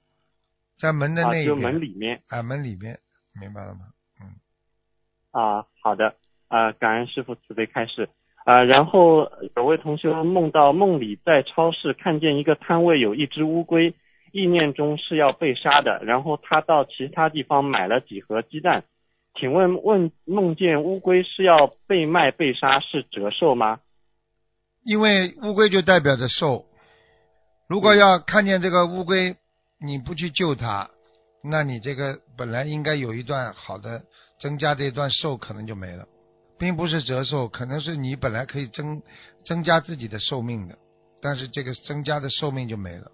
[0.78, 2.22] 在门的那一边，门里面。
[2.28, 2.98] 啊，门里面，
[3.38, 3.80] 明白了吗？
[4.20, 4.32] 嗯。
[5.32, 6.14] 啊，好的，
[6.48, 8.08] 啊，感恩师傅慈悲开示。
[8.44, 13.94] 啊，然后有位同学梦到梦里在超市看见一个摊位有一只乌龟，
[14.32, 18.84] 意念中是要被杀的，然后他到其他地方买了几盒鸡蛋。
[19.38, 23.80] 请问问梦见乌龟是要被卖被杀是折寿吗？
[24.84, 26.64] 因为乌龟就代表着寿，
[27.68, 29.36] 如果要看见这个乌龟，
[29.80, 30.88] 你不去救它，
[31.44, 34.02] 那你这个本来应该有一段好的
[34.40, 36.06] 增加的一段寿，可能就没了，
[36.58, 39.02] 并不是折寿，可能是你本来可以增
[39.44, 40.76] 增加自己的寿命的，
[41.20, 43.10] 但是这个增加的寿命就没了。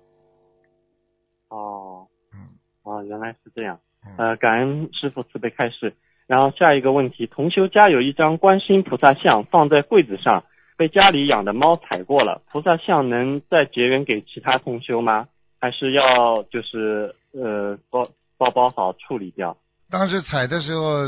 [3.06, 3.78] 原来是这样。
[4.06, 5.94] 嗯，呃，感恩师傅慈悲开示。
[6.26, 10.44] 然后下一个问题，同修家有一张观世音菩萨像放在柜子上，
[10.76, 15.28] 被家里养的猫踩过了，菩萨像能再结缘给其他同修吗？
[15.60, 19.56] 还是要就是呃包包包好处理掉？
[19.90, 21.04] 当时踩的时候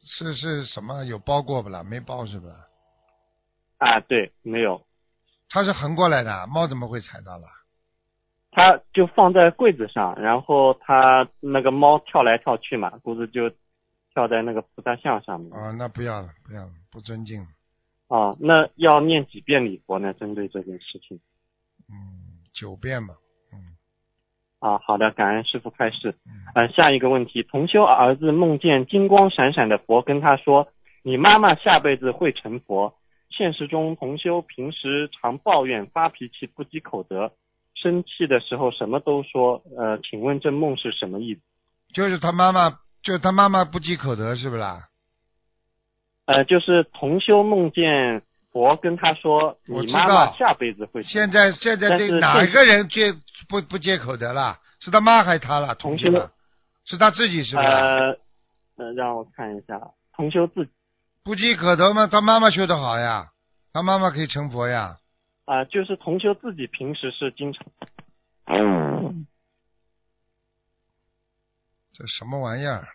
[0.00, 1.82] 是是什么有包过不啦？
[1.84, 2.54] 没包是不啦？
[3.78, 4.82] 啊，对，没有，
[5.48, 7.46] 它是横过来的，猫怎么会踩到了？
[8.56, 13.50] 它就放在柜子上，然后它那个猫跳来跳去嘛，估计就
[14.14, 15.52] 跳在那个菩萨像上面。
[15.52, 17.48] 啊，那不要了，不要了，不尊敬啊。
[18.08, 20.14] 哦，那要念几遍礼佛呢？
[20.14, 21.20] 针对这件事情。
[21.90, 23.12] 嗯，九遍吧。
[23.52, 23.76] 嗯
[24.58, 26.14] 啊，好的，感恩师傅开示。
[26.24, 26.32] 嗯。
[26.54, 30.66] 呃，下一个问题，同修儿子梦见金光闪闪的佛跟他说
[31.04, 32.94] ：“你妈妈下辈子会成佛。”
[33.28, 37.32] 现实中，同修平时常抱怨、发脾气、不积口德，
[37.86, 39.62] 生气的时候什么都说。
[39.78, 41.40] 呃，请问这梦是什么意思？
[41.94, 42.70] 就是他妈妈，
[43.02, 44.88] 就是他妈妈不积口德，是不是啦？
[46.26, 53.14] 呃，就是同修梦见佛跟他说：“你妈妈下辈子会。”现在现在这哪现个人接
[53.48, 54.58] 不不接口德了？
[54.80, 55.74] 是他妈还是他了？
[55.76, 56.32] 同同修了？
[56.84, 57.66] 是他自己是不是？
[57.68, 58.18] 呃
[58.78, 59.80] 呃，让我看一下，
[60.16, 60.72] 同修自己
[61.22, 63.28] 不积口德吗，他妈妈修得好呀，
[63.72, 64.96] 他妈妈可以成佛呀。
[65.46, 67.66] 啊、就是同修自己平时是经常。
[71.92, 72.86] 这什么玩意儿？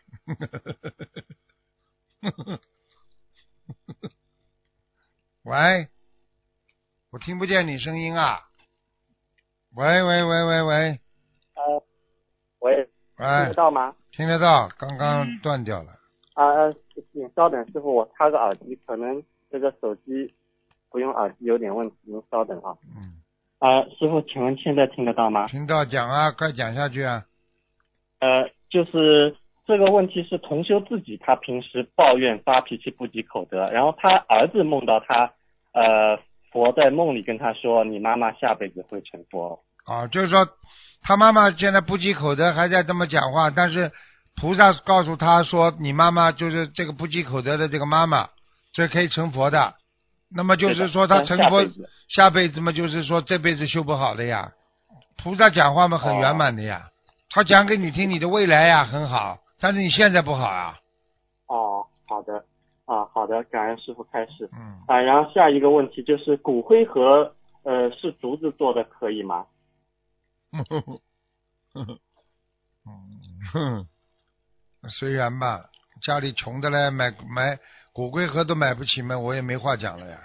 [5.44, 5.88] 喂，
[7.10, 8.50] 我听不见你声音啊！
[9.74, 11.00] 喂喂喂喂喂
[11.56, 11.84] 呃，
[12.60, 13.96] 喂，喂听得，到吗？
[14.12, 14.70] 听得到？
[14.78, 15.94] 刚刚断掉了。
[16.34, 16.76] 啊、呃，
[17.12, 20.36] 请稍等，师傅，我插个耳机，可能这个手机
[20.92, 22.76] 不用耳机有点问题，您稍等啊。
[22.96, 23.22] 嗯，
[23.60, 25.48] 啊、师傅，请问现在听得到吗？
[25.48, 27.24] 听到讲啊，快讲下去啊！
[28.20, 35.32] 呃，就是这个问题是同修自己，他平时抱怨、发脾气、不积口德，然后他儿子梦到他，
[35.74, 36.18] 呃，
[36.52, 39.64] 佛在梦里跟他说，你妈妈下辈子会成佛。
[39.86, 40.48] 啊，就是说
[41.02, 43.92] 他妈妈现在不积口德，还在这么讲话，但是
[44.36, 48.30] 菩萨告诉他说，你妈妈就是这个不积口德的这个妈妈，
[48.74, 49.76] 这可以成佛的。
[50.34, 51.62] 那么就是说他成佛
[52.08, 54.54] 下辈子嘛，就是说这辈子修不好的呀。
[55.18, 56.90] 菩萨讲话嘛很圆满的呀，
[57.30, 60.80] 他讲给你听，你的未来呀很好，但是你现在不好啊。
[61.48, 62.46] 哦，好的，
[62.86, 64.50] 啊，好的，感恩师傅开始。
[64.54, 69.46] 嗯，啊，然后下一个问题就是骨灰盒，呃，是竹子做的，可以吗？
[73.54, 73.86] 嗯，
[74.90, 75.70] 虽然吧，
[76.02, 77.60] 家里穷的嘞，买买
[77.94, 80.18] 骨灰盒都买不起嘛，我也没话讲了呀。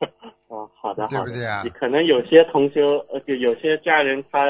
[0.48, 4.44] 哦，好的，对不对啊可能有些同修，呃，就有些家人他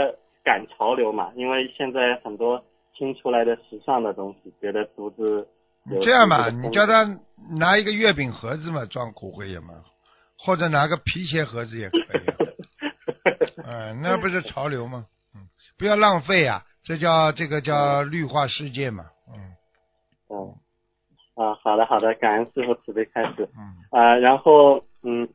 [0.44, 2.62] 赶潮流嘛，因为现在很多
[2.96, 5.46] 新出来的时尚的东西，觉得独自
[5.84, 7.04] 你这样吧，你叫他
[7.58, 9.84] 拿一个月饼盒子嘛，装骨灰也蛮好，
[10.38, 13.92] 或者拿个皮鞋盒子也可以、 啊。
[13.92, 15.06] 嗯，那不是潮流吗？
[15.34, 15.46] 嗯，
[15.78, 19.04] 不要浪费啊，这叫这个叫绿化世界嘛。
[19.32, 19.54] 嗯
[20.30, 20.54] 嗯
[21.34, 25.28] 啊，好的好的，感恩师傅慈悲开始嗯，啊，然后嗯，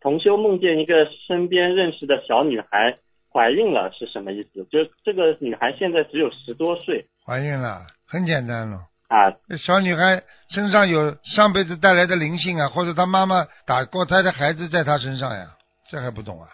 [0.00, 2.94] 同修梦见一个身边认识的小女孩
[3.32, 4.64] 怀孕了，是什么意思？
[4.70, 8.78] 就这个女孩现在只有十多岁怀孕了，很简单了。
[9.08, 15.46] 啊，这小女孩身上有上辈子带来的灵性啊，或者她妈妈打过胎的孩子在她身上呀，
[15.88, 16.48] 这还不懂啊？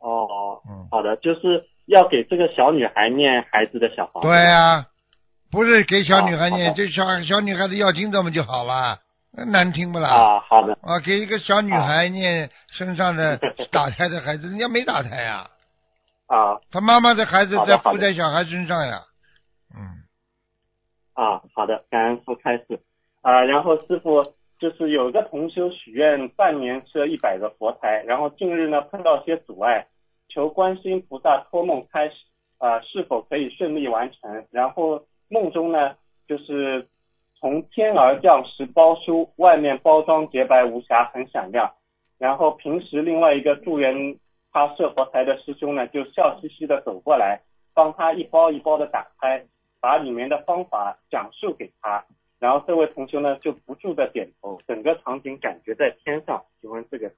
[0.00, 4.28] 哦，嗯，好的，就是要给这个小女孩念孩子的小房子。
[4.28, 4.86] 对呀、
[5.54, 8.98] 不是给小女孩念，这小小女孩子要经怎么就好了？
[9.30, 10.08] 那难听不啦？
[10.08, 13.38] 啊，好的，啊，给一个小女孩念身上的
[13.70, 15.48] 打胎的孩子，人家没打胎呀，
[16.26, 19.02] 啊他妈妈的孩子在附在小孩身上呀。
[19.76, 20.02] 嗯，
[21.14, 22.80] 啊，好的，感恩师父开始
[23.22, 24.24] 啊，然后师傅
[24.58, 29.86] 就是有个同修许愿半年设一百个佛台，然后近日呢碰到些阻碍，
[30.28, 32.14] 求观世音菩萨托梦开始
[32.58, 34.46] 啊，是否可以顺利完成？
[34.50, 35.96] 然后梦中呢
[36.28, 36.86] 就是
[37.40, 41.74] 从天而降十包书，外面包装洁白无瑕，很闪亮。
[42.18, 44.16] 然后平时另外一个助缘
[44.52, 47.40] 他设佛台的师兄呢，就笑嘻嘻的走过来，
[47.74, 49.44] 帮他一包一包的打开，
[49.80, 52.04] 把里面的方法讲述给他。
[52.38, 56.44] 然后这位同学呢就不住的点头，整个场景感觉在天上。
[56.60, 57.10] 请问这个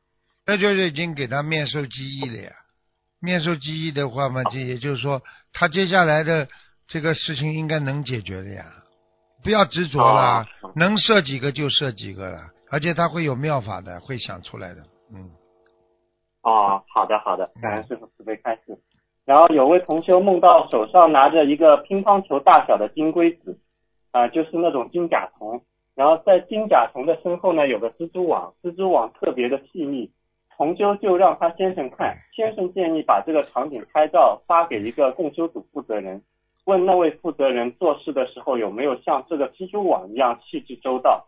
[0.47, 2.53] 那就是已经给他面授机宜了呀。
[3.21, 6.49] 面授机宜的话嘛，这也就是说，他接下来的
[6.89, 8.65] 这个事情应该能解决的呀。
[9.43, 14.81] 不要执着了啊，能设几个就设几个了，而且他会有妙法的，会想出来的。
[15.15, 15.31] 嗯，
[16.43, 18.77] 哦，好的好的，感恩师傅慈悲开示。
[19.25, 23.59] 然后有位同修梦到手上拿着一个乒乓球大小的金龟子，
[24.11, 25.63] 啊、就是那种金甲虫。
[25.95, 30.11] 然后在金甲虫的身后呢有个蜘蛛网，蜘蛛网特别的细腻。
[30.57, 36.23] 同修就让他先生看，先生建议把这个场景拍照发给一个共修组负责人，
[36.67, 41.27] 问那位负责人做事的时候有没有像这个蜘蛛网一样细致周到。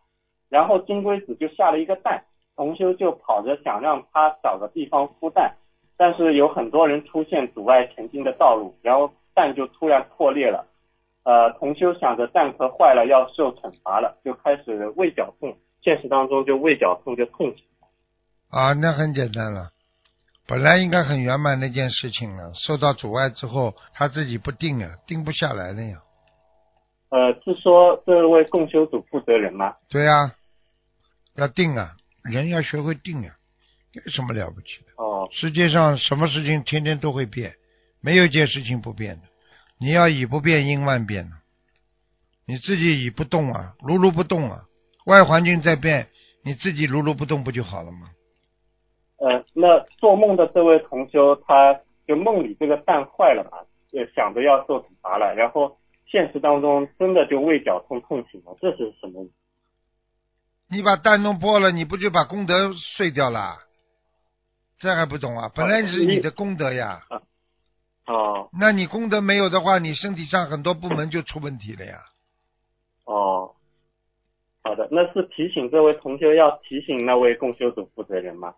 [0.49, 2.25] 然后金龟子就下了一个蛋，
[2.57, 5.55] 同修就跑着想让他找个地方孵蛋，
[5.97, 10.67] 但是有很多人出现阻碍前进的道路，然后蛋就突然破裂了。
[11.25, 18.59] 呃，同修想着蛋壳坏了要受惩罚了，就开始胃绞痛，现实当中就胃绞痛就痛起来。
[18.59, 19.71] 啊，那很简单了。
[20.49, 26.01] 本来应该很圆满的一件事情了，受到阻碍之后，他自己不定啊，定不下来了呀。
[27.11, 29.75] 呃，是说这位共修组负责人吗？
[29.91, 30.35] 对呀、
[31.35, 33.37] 要定啊，人要学会定啊，
[33.93, 34.93] 有什么了不起的？
[34.97, 37.55] 哦，世界上什么事情天天都会变，
[38.01, 39.27] 没有一件事情不变的。
[39.79, 41.37] 你要以不变应万变的，
[42.47, 44.65] 你自己以不动啊，如如不动啊，
[45.05, 46.09] 外环境在变，
[46.43, 48.09] 你自己如如不动不就好了吗？
[49.19, 53.59] 呃，那做梦的这位同修，他就梦里这个蛋坏了嘛，
[53.93, 55.77] 呃，想着要受惩罚了，然后
[56.07, 59.27] 现实当中真的就胃绞痛痛醒了，这是什么？
[60.71, 63.57] 你把蛋弄破了，你不就把功德碎掉了？
[64.79, 65.51] 这还不懂啊？
[65.53, 67.01] 本来是你的功德呀，
[68.07, 71.99] 哦那你功德没有的话，你身体上很多部门就出问题了呀。
[73.05, 73.51] 哦，
[74.63, 78.55] 好的，那是提醒这位同修要提醒那位共修组负责人吗？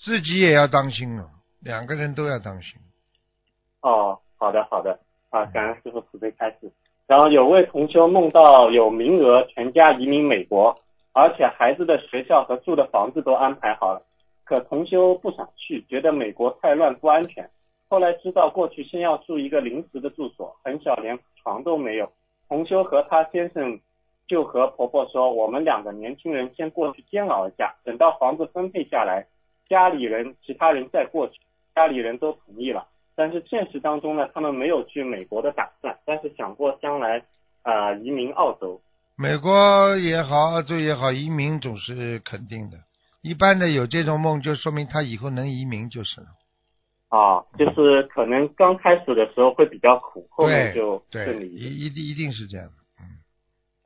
[0.00, 1.26] 自己也要当心啊，
[1.60, 2.80] 两个人都要当心。
[3.82, 4.98] 哦，好的好的，
[5.30, 6.70] 啊，感恩师傅慈悲开示。
[7.06, 10.76] 然后有位同修梦到有名额全家移民美国，
[11.12, 14.02] 而且孩子的学校和住的房子都安排好了，
[14.44, 17.48] 可同修不想去，觉得美国太乱不安全。
[17.88, 22.12] 后来知道过去先要住一个临时的住所，很小，连床都没有。
[22.46, 23.80] 同修和他先生
[24.26, 29.26] 就和婆婆说，我们两个年轻人先过去煎熬一下，等到房子分配下来，
[29.68, 31.38] 家里人其他人再过去。
[31.74, 32.88] 家里人都同意了。
[33.14, 37.18] 但是现实当中呢，他们没有去美国的打算，但是想过将来
[37.62, 38.80] 啊、呃移民澳洲。
[39.16, 42.78] 美国也好，澳洲也好，移民总是肯定的。
[43.20, 46.28] 一般的有这种梦，就说明他以后能移民就是了。
[47.08, 51.64] 啊，就是可能刚开始的时候会比较苦，后面就，顺利一。
[51.64, 52.72] 一一定一定是这样的。
[53.00, 53.18] 嗯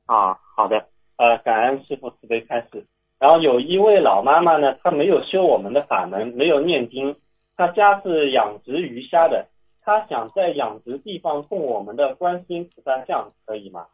[0.04, 2.84] 啊，好的，呃，感恩师傅慈悲开示。
[3.22, 7.14] 然后有一位老妈妈呢，她没有修我们的法门，没有念经，
[7.56, 9.46] 她家是养殖鱼虾的，
[9.84, 13.86] 她想在养殖地方供我们的观世音菩萨像，可以吗？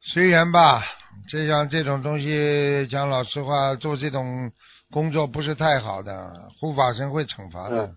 [0.00, 0.80] 随缘吧，
[1.28, 4.52] 这样这种东西，讲老实话，做这种
[4.92, 7.86] 工作不是太好的，护法神会惩罚的。
[7.86, 7.96] 嗯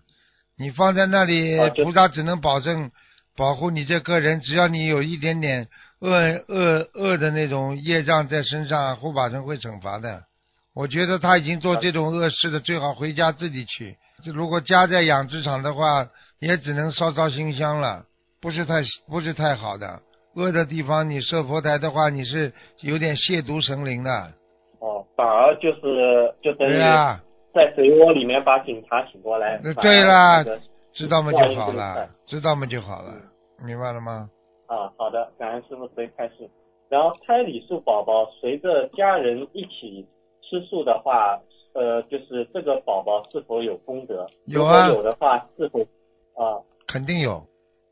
[0.58, 2.90] 你放在那里啊，菩萨只能保证
[3.36, 5.68] 保护你这个人，只要你有一点点
[6.00, 6.10] 恶
[6.48, 10.22] 恶恶的那种业障在身上，护法神会惩罚的。
[10.76, 13.96] 我觉得他已经做这种恶事的，最好回家自己去。
[14.34, 16.06] 如果家在养殖场的话，
[16.38, 18.04] 也只能烧烧新香了，
[18.42, 20.00] 不是太不是太好的。
[20.34, 22.52] 恶的地方你设佛台的话，你是
[22.82, 24.10] 有点亵渎神灵的。
[24.80, 27.18] 哦，反而就是就等于对呀、
[27.54, 29.58] 在水窝里面把警察请过来。
[29.80, 30.44] 对啦
[30.92, 33.14] 知道吗就好了知道吗就好了，
[33.64, 34.28] 明白了吗？
[34.66, 36.50] 啊，好的，感恩师傅随开示。
[36.90, 40.06] 然后胎里素宝宝随着家人一起
[40.48, 41.40] 吃素的话，
[41.74, 44.26] 呃，就是这个宝宝是否有功德？
[44.46, 45.80] 有啊如果有的话，是否
[46.34, 47.42] 啊肯定有。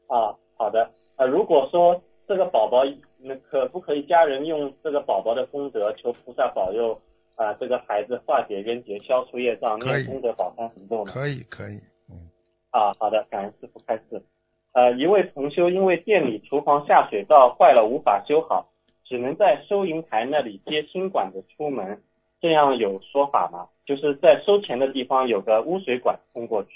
[0.07, 2.85] 啊好的呃，如果说这个宝宝
[3.19, 6.99] 那可不可以家人用这个宝宝的功德求菩萨保佑
[7.37, 11.11] 啊、这个孩子化解冤结、消除业障、可以念功德宝山神咒呢？
[11.13, 12.31] 可以可以，嗯，
[12.71, 14.23] 啊，好的，感恩师傅开示。
[14.73, 18.69] 呃，一位同修因为店里厨房下水道坏了，无法修好，
[19.05, 22.01] 只能在收银台那里接新管子出门，
[22.45, 23.67] 这样有说法吗？
[23.87, 26.73] 就是在收钱的地方有个污水管通过去。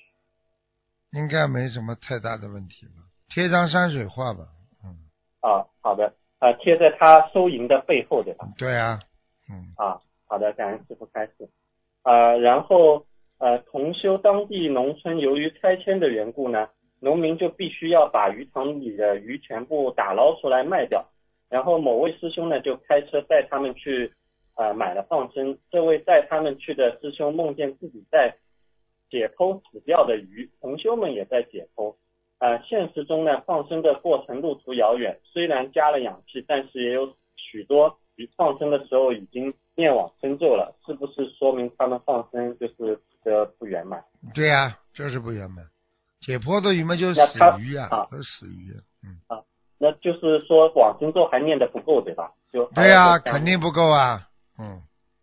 [1.12, 3.04] 应该没什么太大的问题吧？
[3.28, 4.48] 贴张山水画吧，
[4.82, 4.96] 嗯，
[5.42, 8.48] 啊，好的，呃，贴在他收银的背后，对吧？
[8.56, 8.98] 对啊，
[9.50, 11.46] 嗯，啊，好的，感恩师傅开示。
[12.02, 13.04] 呃，然后
[13.36, 16.66] 呃，同修当地农村由于拆迁的缘故呢，
[16.98, 21.06] 农民就必须要把鱼塘里的鱼全部打捞出来卖掉。
[21.50, 24.10] 然后某位师兄呢就开车带他们去
[24.58, 25.56] 呃买了放生。
[25.70, 28.36] 这位带他们去的师兄梦见自己在
[29.08, 31.94] 解剖死掉的鱼，同修们也在解剖。
[32.40, 44.04] 呃，现实中呢，放生的过程路途遥远，虽然加了氧气，但是也有许多鱼放生的时候已经念往生咒了，是不是说明他们放生就是的不圆满？
[44.34, 45.64] 对呀、就是不圆满。
[46.20, 49.42] 解剖的鱼嘛，就是死鱼呀、啊都是死鱼，嗯啊，
[49.78, 52.32] 那就是说往生咒还念的不够，对吧？
[52.52, 54.27] 就对呀、肯定不够啊，
[54.58, 54.82] 嗯，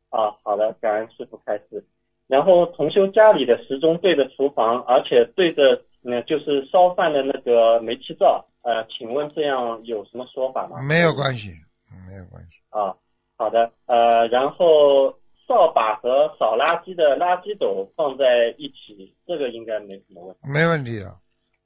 [0.10, 1.84] 啊，好的，感恩师傅开示。
[2.28, 10.82] 然后同修家里的时钟对着厨房，而且对着呃就是烧饭的那个煤气灶，呃，请问这样有什么说法吗？
[10.82, 11.54] 没有关系，
[11.92, 12.58] 嗯没有关系。
[12.72, 12.96] 啊，
[13.38, 15.12] 好的，呃，然后
[15.48, 20.40] 扫把和扫垃圾的垃圾斗放在一起，这个应该没什么问题。
[20.44, 21.14] 没问题啊，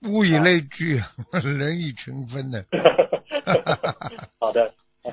[0.10, 1.00] 物以类聚，
[1.58, 2.66] 人以群分的。
[4.42, 4.74] 好的，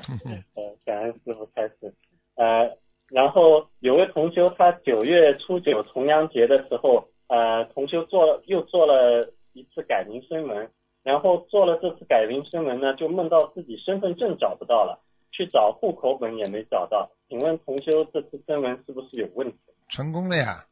[0.55, 1.93] 呃，感恩师傅开始。
[2.37, 2.77] 呃，
[3.09, 10.69] 然后有位同修，他九月初九重阳节的时候，呃，同修做又做了一次改名声门，
[11.03, 17.09] 然后做了这次改名声门呢，就梦到自己身份证找不到了，去找户口本也没找到。
[17.27, 19.57] 请问同修这次声文是不是有问题？
[19.89, 20.65] 成功了呀，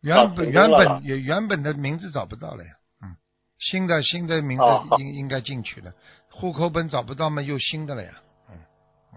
[0.00, 2.70] 原啊本、原本也原本的名字找不到了呀，
[3.02, 3.14] 嗯，
[3.58, 4.64] 新的新的名字
[4.98, 5.92] 应、应该进去了，
[6.30, 8.10] 户口本找不到嘛，又新的了呀，
[8.50, 8.56] 嗯，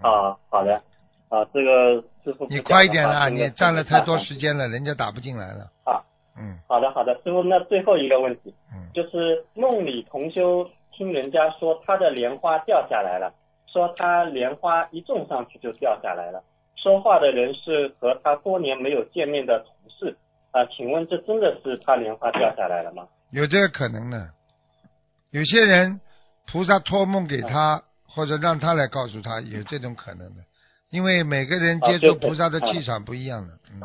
[0.02, 0.80] 啊，好的，
[1.28, 6.02] 啊，这个师傅你快一点啦，啦，你占了太多时间了，人家打不进来了，啊。
[6.38, 13.32] 嗯好的，好的，师傅，那最后一个问题，嗯，就是梦里同修听人家说他的莲花掉下来了，
[13.72, 16.42] 说他莲花一种上去就掉下来了。
[16.76, 20.14] 说话的人是和他多年没有见面的同事
[20.52, 23.06] 啊、请问这真的是他莲花掉下来了吗？
[23.30, 24.30] 有这个可能的，
[25.30, 26.00] 有些人
[26.50, 30.42] 菩萨托梦给他，或者让他来告诉他，有这种可能的，
[30.90, 32.72] 因为每个人接触菩萨的啊。
[32.72, 33.82] 气场不一样的，嗯，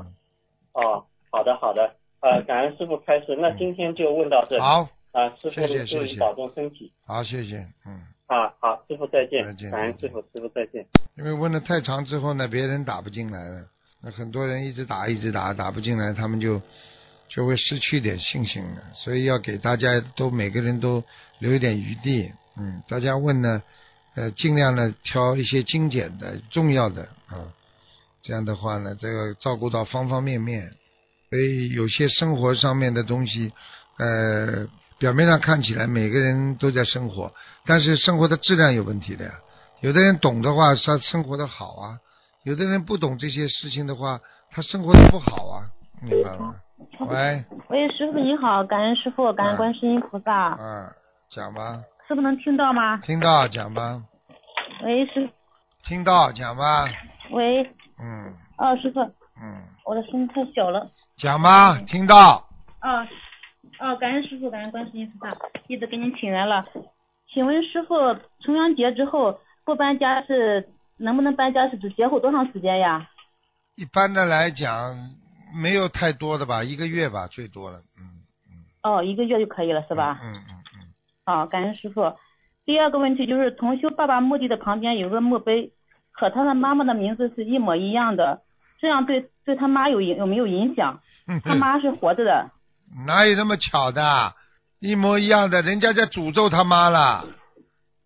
[0.73, 4.61] 哦，好的，好的，呃，感恩师傅开始，那今天就问到这里。
[4.61, 5.97] 好，啊，师傅谢谢谢谢。
[5.99, 6.91] 注意保重身体。
[7.05, 8.01] 好，谢谢，嗯。
[8.27, 9.71] 啊，好，师傅再见，再见再见。
[9.71, 10.85] 感恩师傅，师傅再见。
[11.17, 13.67] 因为问的太长之后呢，别人打不进来了，
[14.01, 16.61] 那很多人一直打一直打，打不进来，他们就
[17.27, 18.81] 就会失去点信心了。
[18.93, 21.03] 所以要给大家都每个人都
[21.39, 23.61] 留一点余地，嗯，大家问呢，
[24.15, 27.47] 呃，尽量呢挑一些精简的、重要的啊，
[28.21, 30.71] 这样的话呢，这个照顾到方方面面。
[31.29, 33.53] 所以有些生活上面的东西，
[33.97, 34.67] 呃，
[34.99, 37.31] 表面上看起来每个人都在生活，
[37.65, 39.31] 但是生活的质量有问题的呀。
[39.79, 41.97] 有的人懂的话，他生活的好啊；
[42.43, 44.19] 有的人不懂这些事情的话，
[44.51, 46.55] 他生活的不好啊，明白吗？
[47.07, 50.93] 喂，喂，师傅你好，感恩师傅，感啊恩观世音菩萨，啊，
[51.29, 51.81] 讲吧，
[52.11, 52.97] 师傅能听到吗？
[52.97, 54.03] 听到讲吧，
[54.83, 55.29] 喂，师，
[55.81, 56.83] 听到讲吧，
[57.29, 57.63] 喂，
[58.01, 58.99] 嗯哦，师傅，
[59.41, 60.85] 嗯，我的声音太小了。
[61.15, 62.17] 讲吧，听到，
[62.81, 63.07] 哦，
[63.79, 65.33] 哦，感恩师傅，感恩观世音菩萨，
[65.67, 66.65] 弟子给您请来了。
[67.33, 67.95] 请问师傅，
[68.43, 71.69] 重阳节之后不搬家是能不能搬家？
[71.69, 73.07] 是指节后多长时间呀？
[73.75, 74.93] 一般的来讲
[75.55, 78.03] 没有太多的吧，一个月吧，最多了，嗯
[78.49, 80.19] 嗯哦，一个月就可以了是吧？
[80.21, 80.60] 嗯嗯嗯嗯，
[81.31, 82.13] 好，感恩师傅。
[82.65, 85.71] 第二个问题就是同修爸爸墓地的旁边有个墓碑，
[86.11, 88.41] 和他的妈妈的名字是一模一样的，
[88.81, 90.99] 这样对对他妈有影有没有影响？
[91.45, 92.49] 他妈是活着的。
[93.07, 94.33] 哪有那么巧的？
[94.81, 97.23] 一模一样的，人家在诅咒他妈了。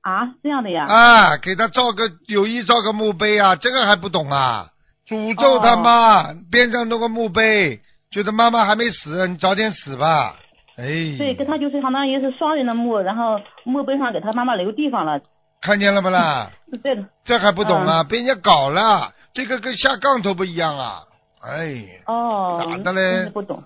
[0.01, 0.85] 啊，这样的呀？
[0.85, 4.67] 啊，给他造个有意造个墓碑啊，这个还不懂啊？
[5.07, 10.35] 诅咒他妈，边上弄个墓碑，觉得妈妈还没死，你早点死吧。
[10.77, 10.83] 哎，
[11.17, 15.21] 对，跟他就是相当于是双人的墓，然后墓碑上给他妈妈留地方了。
[15.61, 16.51] 看见了不啦？
[16.69, 17.05] 是 对的。
[17.23, 18.03] 这还不懂啊？
[18.03, 20.99] 被人家搞了，这个跟下杠头不一样啊！
[21.41, 21.85] 哎。
[22.05, 22.61] 哦。
[22.63, 23.29] 咋的嘞。
[23.29, 23.63] 不懂。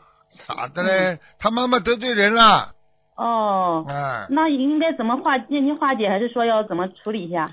[0.48, 2.70] 咋的嘞，他妈妈得罪人了。
[3.16, 3.84] 哦。
[3.90, 4.28] 哎。
[4.30, 7.50] 那应该怎么化念经化解，还是说要怎么处理一下？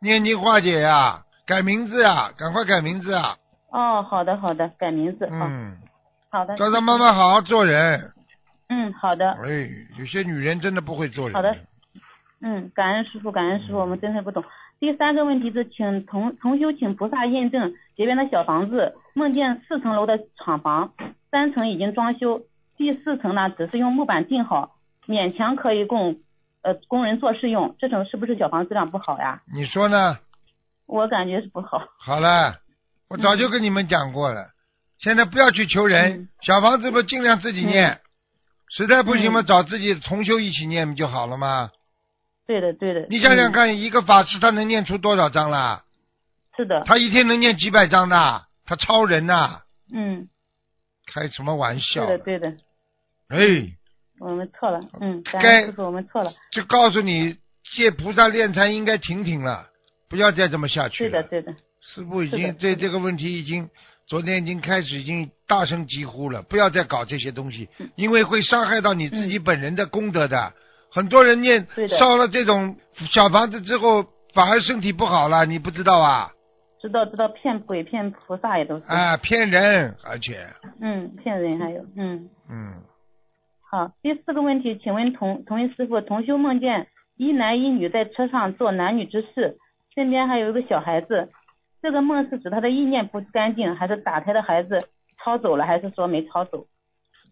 [0.00, 3.36] 念经化解呀，改名字呀，赶快改名字啊！
[3.70, 5.28] 哦，好的好的，改名字。
[5.30, 5.76] 嗯。
[6.30, 6.56] 好的。
[6.56, 8.10] 叫他妈妈好好做人。
[8.68, 9.32] 嗯，好的。
[9.32, 11.34] 哎，有些女人真的不会做人。
[11.34, 11.56] 好的。
[12.40, 14.44] 嗯，感恩师傅，感恩师傅，我们真的不懂。
[14.78, 20.92] 第三个问题是，请同同修请菩萨验证这边的小房子，梦见四层楼的厂房，
[21.30, 22.42] 三层已经装修，
[22.76, 26.20] 第四层呢只是用木板钉好，勉强可以供
[26.62, 29.40] 呃工人做事用，这种是不是小房质量不好呀？
[29.54, 30.18] 你说呢？
[30.86, 31.82] 我感觉是不好。
[31.98, 32.56] 好了，
[33.08, 34.50] 我早就跟你们讲过了，
[34.98, 38.00] 现在不要去求人，小房子不尽量自己念。
[38.76, 41.70] 实在不行嘛，找自己同修一起念不就好了吗？
[42.44, 43.06] 对的，对的。
[43.08, 45.84] 你想想看，一个法师他能念出多少章啦？
[46.56, 46.82] 是的。
[46.84, 49.60] 他一天能念几百章的，他超人呐。
[49.92, 50.28] 嗯。
[51.06, 52.04] 开什么玩笑？
[52.06, 52.48] 对的，对的。
[53.28, 53.76] 哎。
[54.18, 56.32] 我们错了，嗯，该师傅，我们错了。
[56.50, 57.36] 就告诉你，
[57.76, 59.68] 借菩萨炼禅应该停停了，
[60.08, 61.22] 不要再这么下去了。
[61.22, 61.60] 对的，对的。
[61.80, 63.70] 师傅已经对这个问题已经。
[64.06, 70.52] 昨天已经开始，已经大声疾呼了，不要再搞这些东西，因为会伤害到你自己本人的功德的。
[70.92, 71.66] 很多人念
[71.98, 72.76] 烧了这种
[73.10, 76.30] 小房子之后，反而身体不好了，你不知道啊？
[76.80, 78.84] 知道知道，骗鬼骗菩萨也都是。
[78.84, 80.46] 啊，骗人，而且。
[80.82, 82.28] 嗯，骗人还有，嗯。
[82.50, 82.74] 嗯。
[83.70, 89.56] 好，第四个问题，请问同同一师傅，同修梦见一男一女在车上做男女之事，
[89.94, 91.30] 身边还有一个小孩子。
[91.84, 94.88] 这个梦是指他的意念不干净，还是打胎的孩子
[95.22, 96.66] 抄走了，还是说没抄走？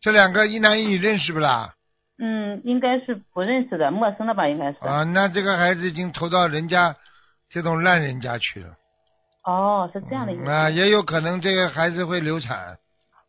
[0.02, 1.72] 这两个一男一女认识不啦？
[2.18, 4.78] 嗯，应该是不认识的，陌生的吧，应该是。
[4.80, 6.94] 啊，那这个孩子已经投到人家
[7.48, 8.74] 这种烂人家去了。
[9.44, 10.44] 哦，是这样的意思。
[10.46, 12.76] 啊，也有可能这个孩子会流产。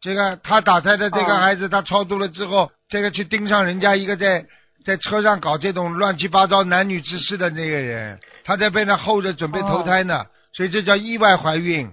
[0.01, 4.45] 这个他打胎的这个孩子，他超度了之后，这个去盯上人家一个在
[4.85, 10.25] 在车上搞这种乱七八糟男女之事的那个人，他在被那候着准备投胎呢。
[10.53, 11.89] 所以这叫意外怀孕。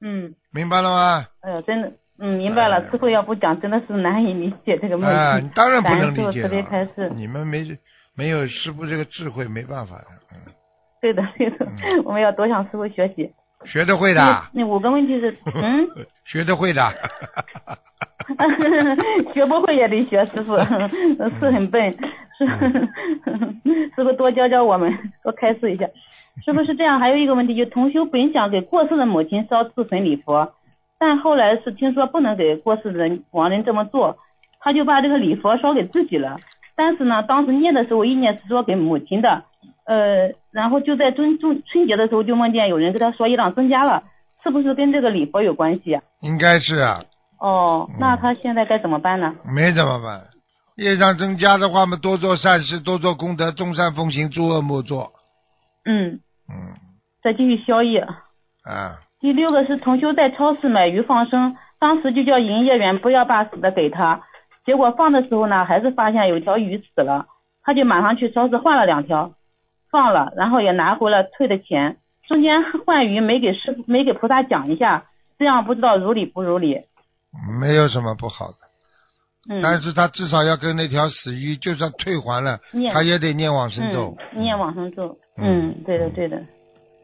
[0.00, 0.34] 嗯。
[0.50, 1.26] 明白了吗？
[1.42, 2.90] 哎呦，真的，嗯，明白了。
[2.90, 7.08] 师傅要不讲，真的是难以理解这个梦啊，当然不能理解了。
[7.14, 7.78] 你们没
[8.14, 10.04] 没有师傅这个智慧，没办法的。
[10.32, 10.40] 嗯。
[11.00, 11.66] 对的，对的，
[12.04, 13.30] 我们要多向师傅学习。
[13.64, 14.22] 学得会的。
[14.52, 15.86] 那五个问题是，嗯。
[16.24, 16.82] 学得会的。
[19.34, 20.56] 学不会也得学，师傅
[21.38, 21.92] 是很笨，
[22.38, 22.46] 是
[23.94, 24.90] 师傅多教教我们，
[25.22, 25.86] 多开示一下。
[26.44, 26.98] 是不是这样？
[26.98, 30.52] 还有一个问题，就同修本想给过世的母亲烧自焚礼佛，
[30.98, 34.16] 但后来是听说不能给过世的人亡人这么做，
[34.60, 36.38] 他就把这个礼佛烧给自己了。
[36.76, 39.42] 但是呢，当时念的时候意念是说给母亲的，
[39.84, 44.04] 呃，然后就在春中春节的时候就梦见有人跟他说业障增加了，
[44.42, 46.02] 是不是跟这个礼佛有关系啊？
[46.20, 47.02] 应该是啊。
[47.40, 49.34] 哦，那他现在该怎么办呢？
[49.44, 50.22] 没怎么办，
[50.76, 55.12] 业障增加的话嘛，多做善事，多做功德，众善奉行，诸恶莫作。
[55.84, 56.20] 嗯。
[56.48, 56.74] 嗯，
[57.22, 58.00] 再继续消业。
[58.00, 59.00] 啊。
[59.20, 64.22] 第六个是同修在超市买鱼放生，当时就叫营业员不要把死的给他，
[64.64, 67.26] 结果放的时候呢，还是发现有条鱼死了，
[67.64, 69.32] 他就马上去超市换了两条，
[69.90, 71.96] 放了，然后也拿回了退的钱。
[72.28, 76.82] 中间换鱼没给师傅没给菩萨讲一下，这样不知道如理不如理。
[77.60, 78.54] 没有什么不好的，
[79.50, 82.60] 嗯，但是他至少要跟那条死鱼，就算退还了，
[82.92, 85.18] 他也得念往生咒，念往生咒。
[85.40, 86.40] 嗯，对的对的，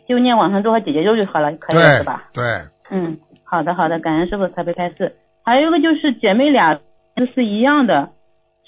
[0.09, 2.29] 就念往生咒和姐姐咒就好了，可以了是吧？
[2.33, 2.45] 对。
[2.91, 5.15] 嗯，好的好的，感恩师傅慈悲开示。
[5.45, 6.75] 还有一个就是姐妹俩
[7.17, 8.11] 都是一样的，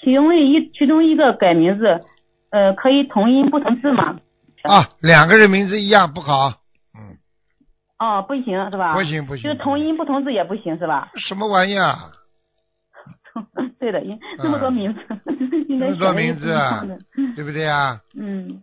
[0.01, 1.99] 其中一其中一个改名字，
[2.51, 4.19] 呃，可以同音不同字吗？
[4.63, 6.49] 啊，两个人名字一样不好。
[6.97, 7.17] 嗯。
[7.99, 8.93] 哦，不行是吧？
[8.93, 9.43] 不行不行。
[9.43, 11.11] 就是同音不同字也不行是吧？
[11.15, 11.95] 什么玩意啊？
[13.79, 14.01] 对的，
[14.41, 14.99] 这么多名字，
[15.69, 16.83] 应该这么多名字啊，
[17.35, 17.99] 对不对啊？
[18.15, 18.61] 嗯。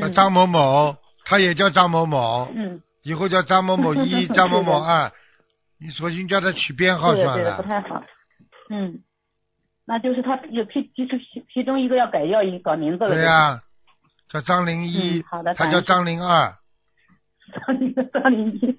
[0.00, 2.48] 叫张某某，他也叫张某某。
[2.54, 2.80] 嗯。
[3.02, 5.10] 以后叫张某某一、 张某某二，
[5.80, 7.34] 你索性叫他取编号算了。
[7.34, 8.02] 对的，不太好。
[8.68, 9.00] 嗯。
[9.86, 13.14] 那就是他有其其实其其中一个要改掉一搞名字了。
[13.14, 13.60] 对呀，
[14.28, 16.52] 叫张零一嗯，好的他叫张零二，
[17.66, 18.60] 张灵张零一。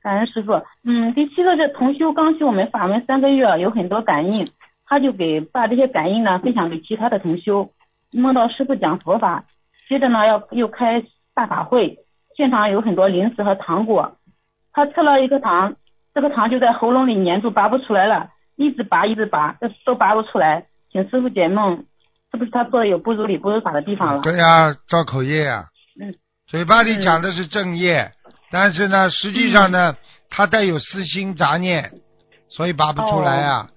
[0.00, 0.52] 感恩师傅。
[0.84, 4.48] 嗯，第七个是同修刚修我们法门三个月，有很多感应，
[4.86, 7.72] 他就给把这些感应呢分享给其他的同修，
[8.12, 9.44] 梦到师傅讲佛法，
[9.88, 11.02] 接着呢要又开
[11.34, 11.98] 大法会，
[12.36, 14.16] 现场有很多零食和糖果，
[14.72, 15.76] 他吃了一颗糖，
[16.14, 21.84] 这个糖就在喉咙里粘住，拔不出来了，一直拔一直拔，这都拔不出来，请师傅解梦，
[22.30, 24.22] 是不是他做的有不如理不如法的地方了？
[24.22, 25.66] 对呀、造口业呀、
[26.00, 26.14] 嗯，
[26.46, 28.10] 嘴巴里讲的是正业，
[28.50, 29.96] 但是呢，实际上呢，嗯。
[30.30, 31.90] 他带有私心杂念，
[32.50, 33.70] 所以拔不出来啊。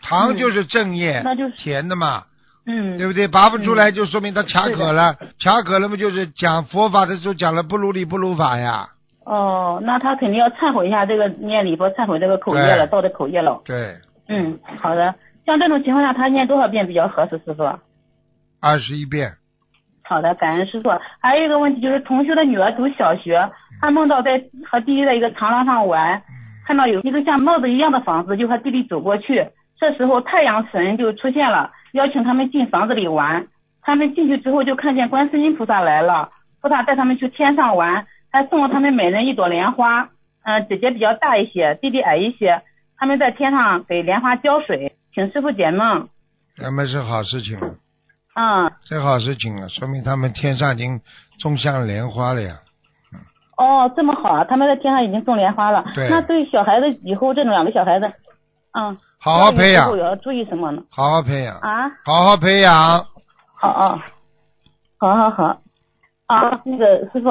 [0.00, 2.22] 糖就是正业，那就是甜的嘛，
[2.66, 3.26] 嗯，对不对？
[3.26, 8.86] 拔不出来就说明他卡壳了，卡壳了嘛，就是讲佛法的时候讲了不如理不如法呀。
[9.24, 13.60] 哦，那他肯定要忏悔一下这个念礼佛忏悔这个口业了，对造的口业了。
[13.64, 13.96] 对，
[14.28, 15.14] 嗯，好的。
[15.44, 17.64] 像这种情况下，他念多少遍比较合适，师傅？
[18.60, 19.32] 二十一遍，
[20.04, 20.90] 好的，感恩师傅。
[21.20, 23.50] 还有一个问题就是，同学的女儿读小学，
[23.80, 24.40] 她梦到在
[24.70, 26.22] 和弟弟在一个长廊上玩，
[26.64, 29.44] 看到有一个像帽子一样的房子，就和弟弟走过去。
[29.80, 33.46] 这时候太阳神就出现了，邀请他们进房子里玩。
[33.82, 36.30] 他们进去之后就看见观世音菩萨来了，
[36.60, 40.08] 菩萨带他们去天上玩，还送了他们每人一朵莲花。
[40.44, 42.62] 嗯、姐姐比较大一些，弟弟矮一些。
[42.96, 46.08] 他们在天上给莲花浇水，请师傅解梦。
[46.56, 47.74] 他们是好事情了，
[48.36, 51.00] 嗯，这好事情啊，说明他们天上已经
[51.38, 52.58] 种下莲花了呀。
[53.56, 54.44] 哦，这么好啊！
[54.44, 55.84] 他们在天上已经种莲花了。
[55.94, 58.12] 对那对小孩子以后这种两个小孩子，
[58.72, 60.82] 嗯，好好培养要注意什么呢？
[60.90, 63.06] 好好培养，啊，好好培养。
[63.54, 64.04] 好啊，
[64.98, 65.44] 好好好。
[66.26, 67.28] 啊，那个师傅，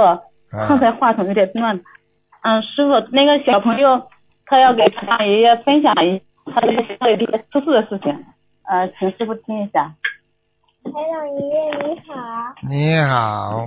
[0.50, 1.82] 刚啊，才话筒有点乱。
[2.44, 4.08] 嗯，师傅，那个小朋友
[4.46, 8.26] 他要给台长爷爷分享一他这个学校里的出事的事情，
[8.64, 9.92] 呃，请师傅听一下。
[10.86, 12.16] 台长爷爷你好，
[12.70, 13.66] 你好，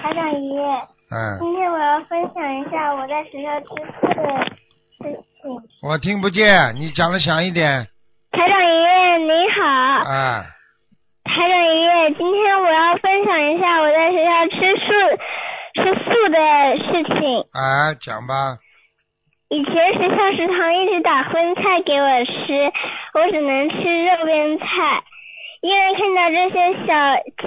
[0.00, 0.62] 台长爷爷，
[1.10, 4.22] 嗯，今天我要分享一下我在学校吃素的
[4.98, 5.33] 事情。
[5.82, 7.86] 我听不见，你讲的响一点。
[8.32, 9.62] 台长爷爷你好，
[10.08, 10.44] 啊，
[11.24, 14.86] 台长爷爷，今天我要分享一下我在学校吃素
[15.74, 16.38] 吃素的
[16.78, 17.40] 事情。
[17.52, 18.56] 啊，讲吧。
[19.50, 22.72] 以前学校食堂一直打荤菜给我吃，
[23.12, 24.64] 我只能吃肉边菜。
[25.60, 26.92] 因为看到这些小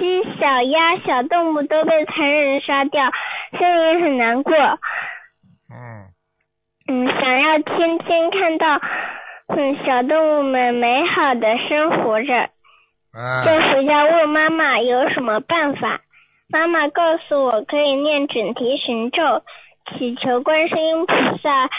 [0.00, 3.10] 鸡、小鸭、小动物都被残忍杀掉，
[3.58, 4.54] 心里很难过。
[5.70, 6.06] 嗯，
[7.48, 8.80] 要天天看到
[9.48, 12.34] 嗯小动物们美好的生活着。
[13.12, 16.00] 啊，就回家问妈妈有什么办法，
[16.50, 19.42] 妈妈告诉我可以念准提神咒，
[19.90, 21.70] 祈求观世音菩萨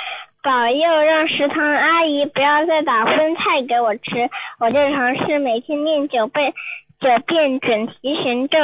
[0.42, 4.30] 保佑，让食堂阿姨不要再打荤菜给我吃。
[4.60, 6.52] 我就尝试每天念九遍
[7.00, 8.58] 九遍准提神咒，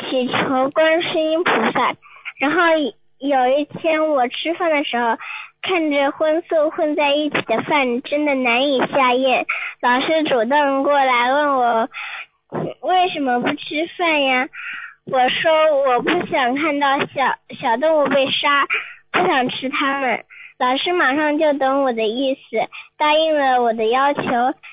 [0.00, 1.94] 祈求观世音菩萨。
[2.38, 2.60] 然后
[3.18, 5.16] 有一天我吃饭的时候，
[5.62, 9.46] 看着荤素混在一起的饭，真的难以下咽。
[9.82, 11.88] 老师主动过来问我
[12.80, 14.48] 为什么不吃饭呀？
[15.06, 15.52] 我说
[15.86, 18.66] 我不想看到小小动物被杀，
[19.12, 20.24] 不想吃它们。
[20.58, 22.40] 老师马上就懂我的意思，
[22.98, 24.22] 答应了我的要求，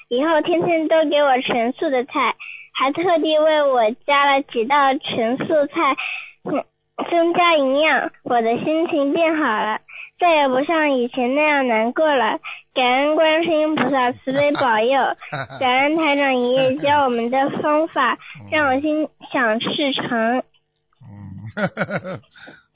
[0.10, 2.36] 以后天天都给我纯素的菜，
[2.74, 5.96] 还特地为我加了几道纯素菜，
[7.10, 8.12] 增加营养。
[8.24, 9.80] 我的心情变好了，
[10.20, 12.39] 再也不像以前那样难过了。
[12.74, 14.99] 感恩观世音菩萨慈悲保佑，
[15.59, 18.18] 感恩台长爷爷教我们的方法，
[18.51, 20.43] 让我心想事成。
[21.01, 22.22] 嗯，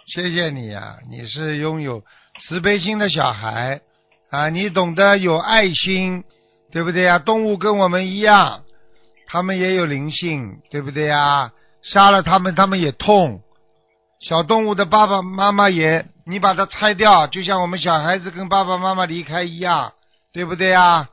[0.08, 2.02] 谢谢你呀、你是拥有
[2.40, 3.82] 慈悲心的小孩
[4.32, 6.24] 啊，你懂得有爱心，
[6.72, 8.62] 对不对呀、动物跟我们一样，
[9.28, 11.52] 它们也有灵性，对不对呀、
[11.84, 13.42] 杀了它们，它们也痛。
[14.20, 19.94] 小动物的爸爸妈妈也，你把它拆掉，就像我们小孩子跟爸爸妈妈离开一样，
[20.34, 21.10] 对不对啊、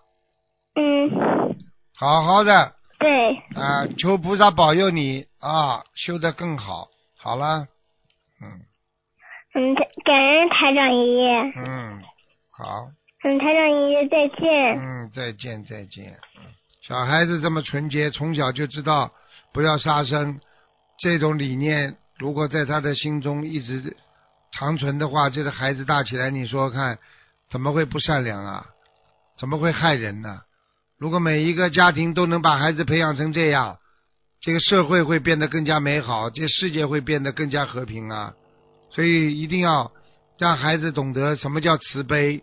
[0.75, 1.55] 嗯，
[1.95, 6.89] 好好的对，啊，求菩萨保佑你啊，修得更好。
[7.17, 7.67] 好了，
[8.41, 8.47] 嗯
[9.55, 12.03] 嗯，感恩台长爷爷，嗯，
[12.51, 12.89] 好。
[13.25, 14.79] 嗯，台长爷爷再见。
[14.81, 16.13] 嗯，再见再见。
[16.37, 16.45] 嗯
[16.81, 19.11] 小孩子这么纯洁，从小就知道
[19.53, 20.41] 不要杀生，
[20.99, 23.95] 这种理念如果在他的心中一直
[24.53, 26.99] 长存的话，这个孩子大起来，你说说看，
[27.51, 28.67] 怎么会不善良啊？
[29.39, 30.43] 怎么会害人呢？
[30.99, 33.79] 如果每一个家庭都能把孩子培养成这样，
[34.41, 38.35] 这个社会会变得更加美好，这世界会变得更加和平啊！
[38.91, 39.93] 所以一定要
[40.39, 42.43] 让孩子懂得什么叫慈悲，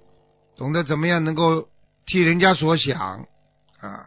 [0.55, 1.67] 懂得怎么样能够
[2.05, 3.25] 替人家所想
[3.81, 4.05] 啊。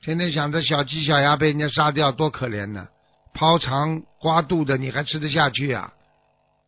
[0.00, 2.88] 天天想着小鸡小鸭被人家杀掉，多可怜呢！
[3.34, 5.92] 剖肠刮肚的，你还吃得下去啊？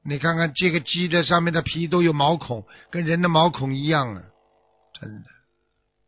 [0.03, 4.23] 你看看这个鸡的上面的皮都有毛孔，跟人的毛孔一样啊，
[4.99, 5.27] 真的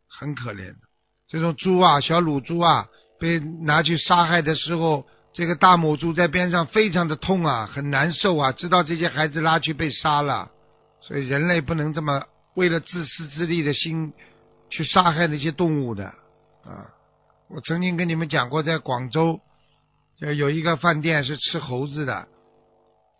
[0.09, 0.73] 很可怜。
[1.27, 2.87] 这种猪啊，小乳猪啊，
[3.19, 10.49] 被拿去杀害的时候，这个大母猪在边上非常的痛啊，很难受啊，知道这些孩子拉去被杀了，
[10.99, 12.23] 所以人类不能这么
[12.55, 14.13] 为了自私自利的心
[14.71, 16.89] 去杀害那些动物的啊。
[17.47, 19.39] 我曾经跟你们讲过，在广州
[20.19, 22.27] 有一个饭店是吃猴子的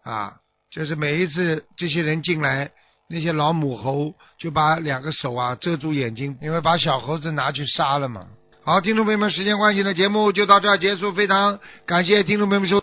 [0.03, 0.39] 啊。
[0.75, 2.71] 就是每一次这些人进来，
[3.07, 8.25] 那些老母猴就把两个手啊遮住眼睛，因为把小猴子拿去杀了嘛。
[8.65, 11.11] 好，听众朋友们，时间关系呢，节目就到这儿结束。
[11.11, 12.71] 非常感谢听众朋友们收。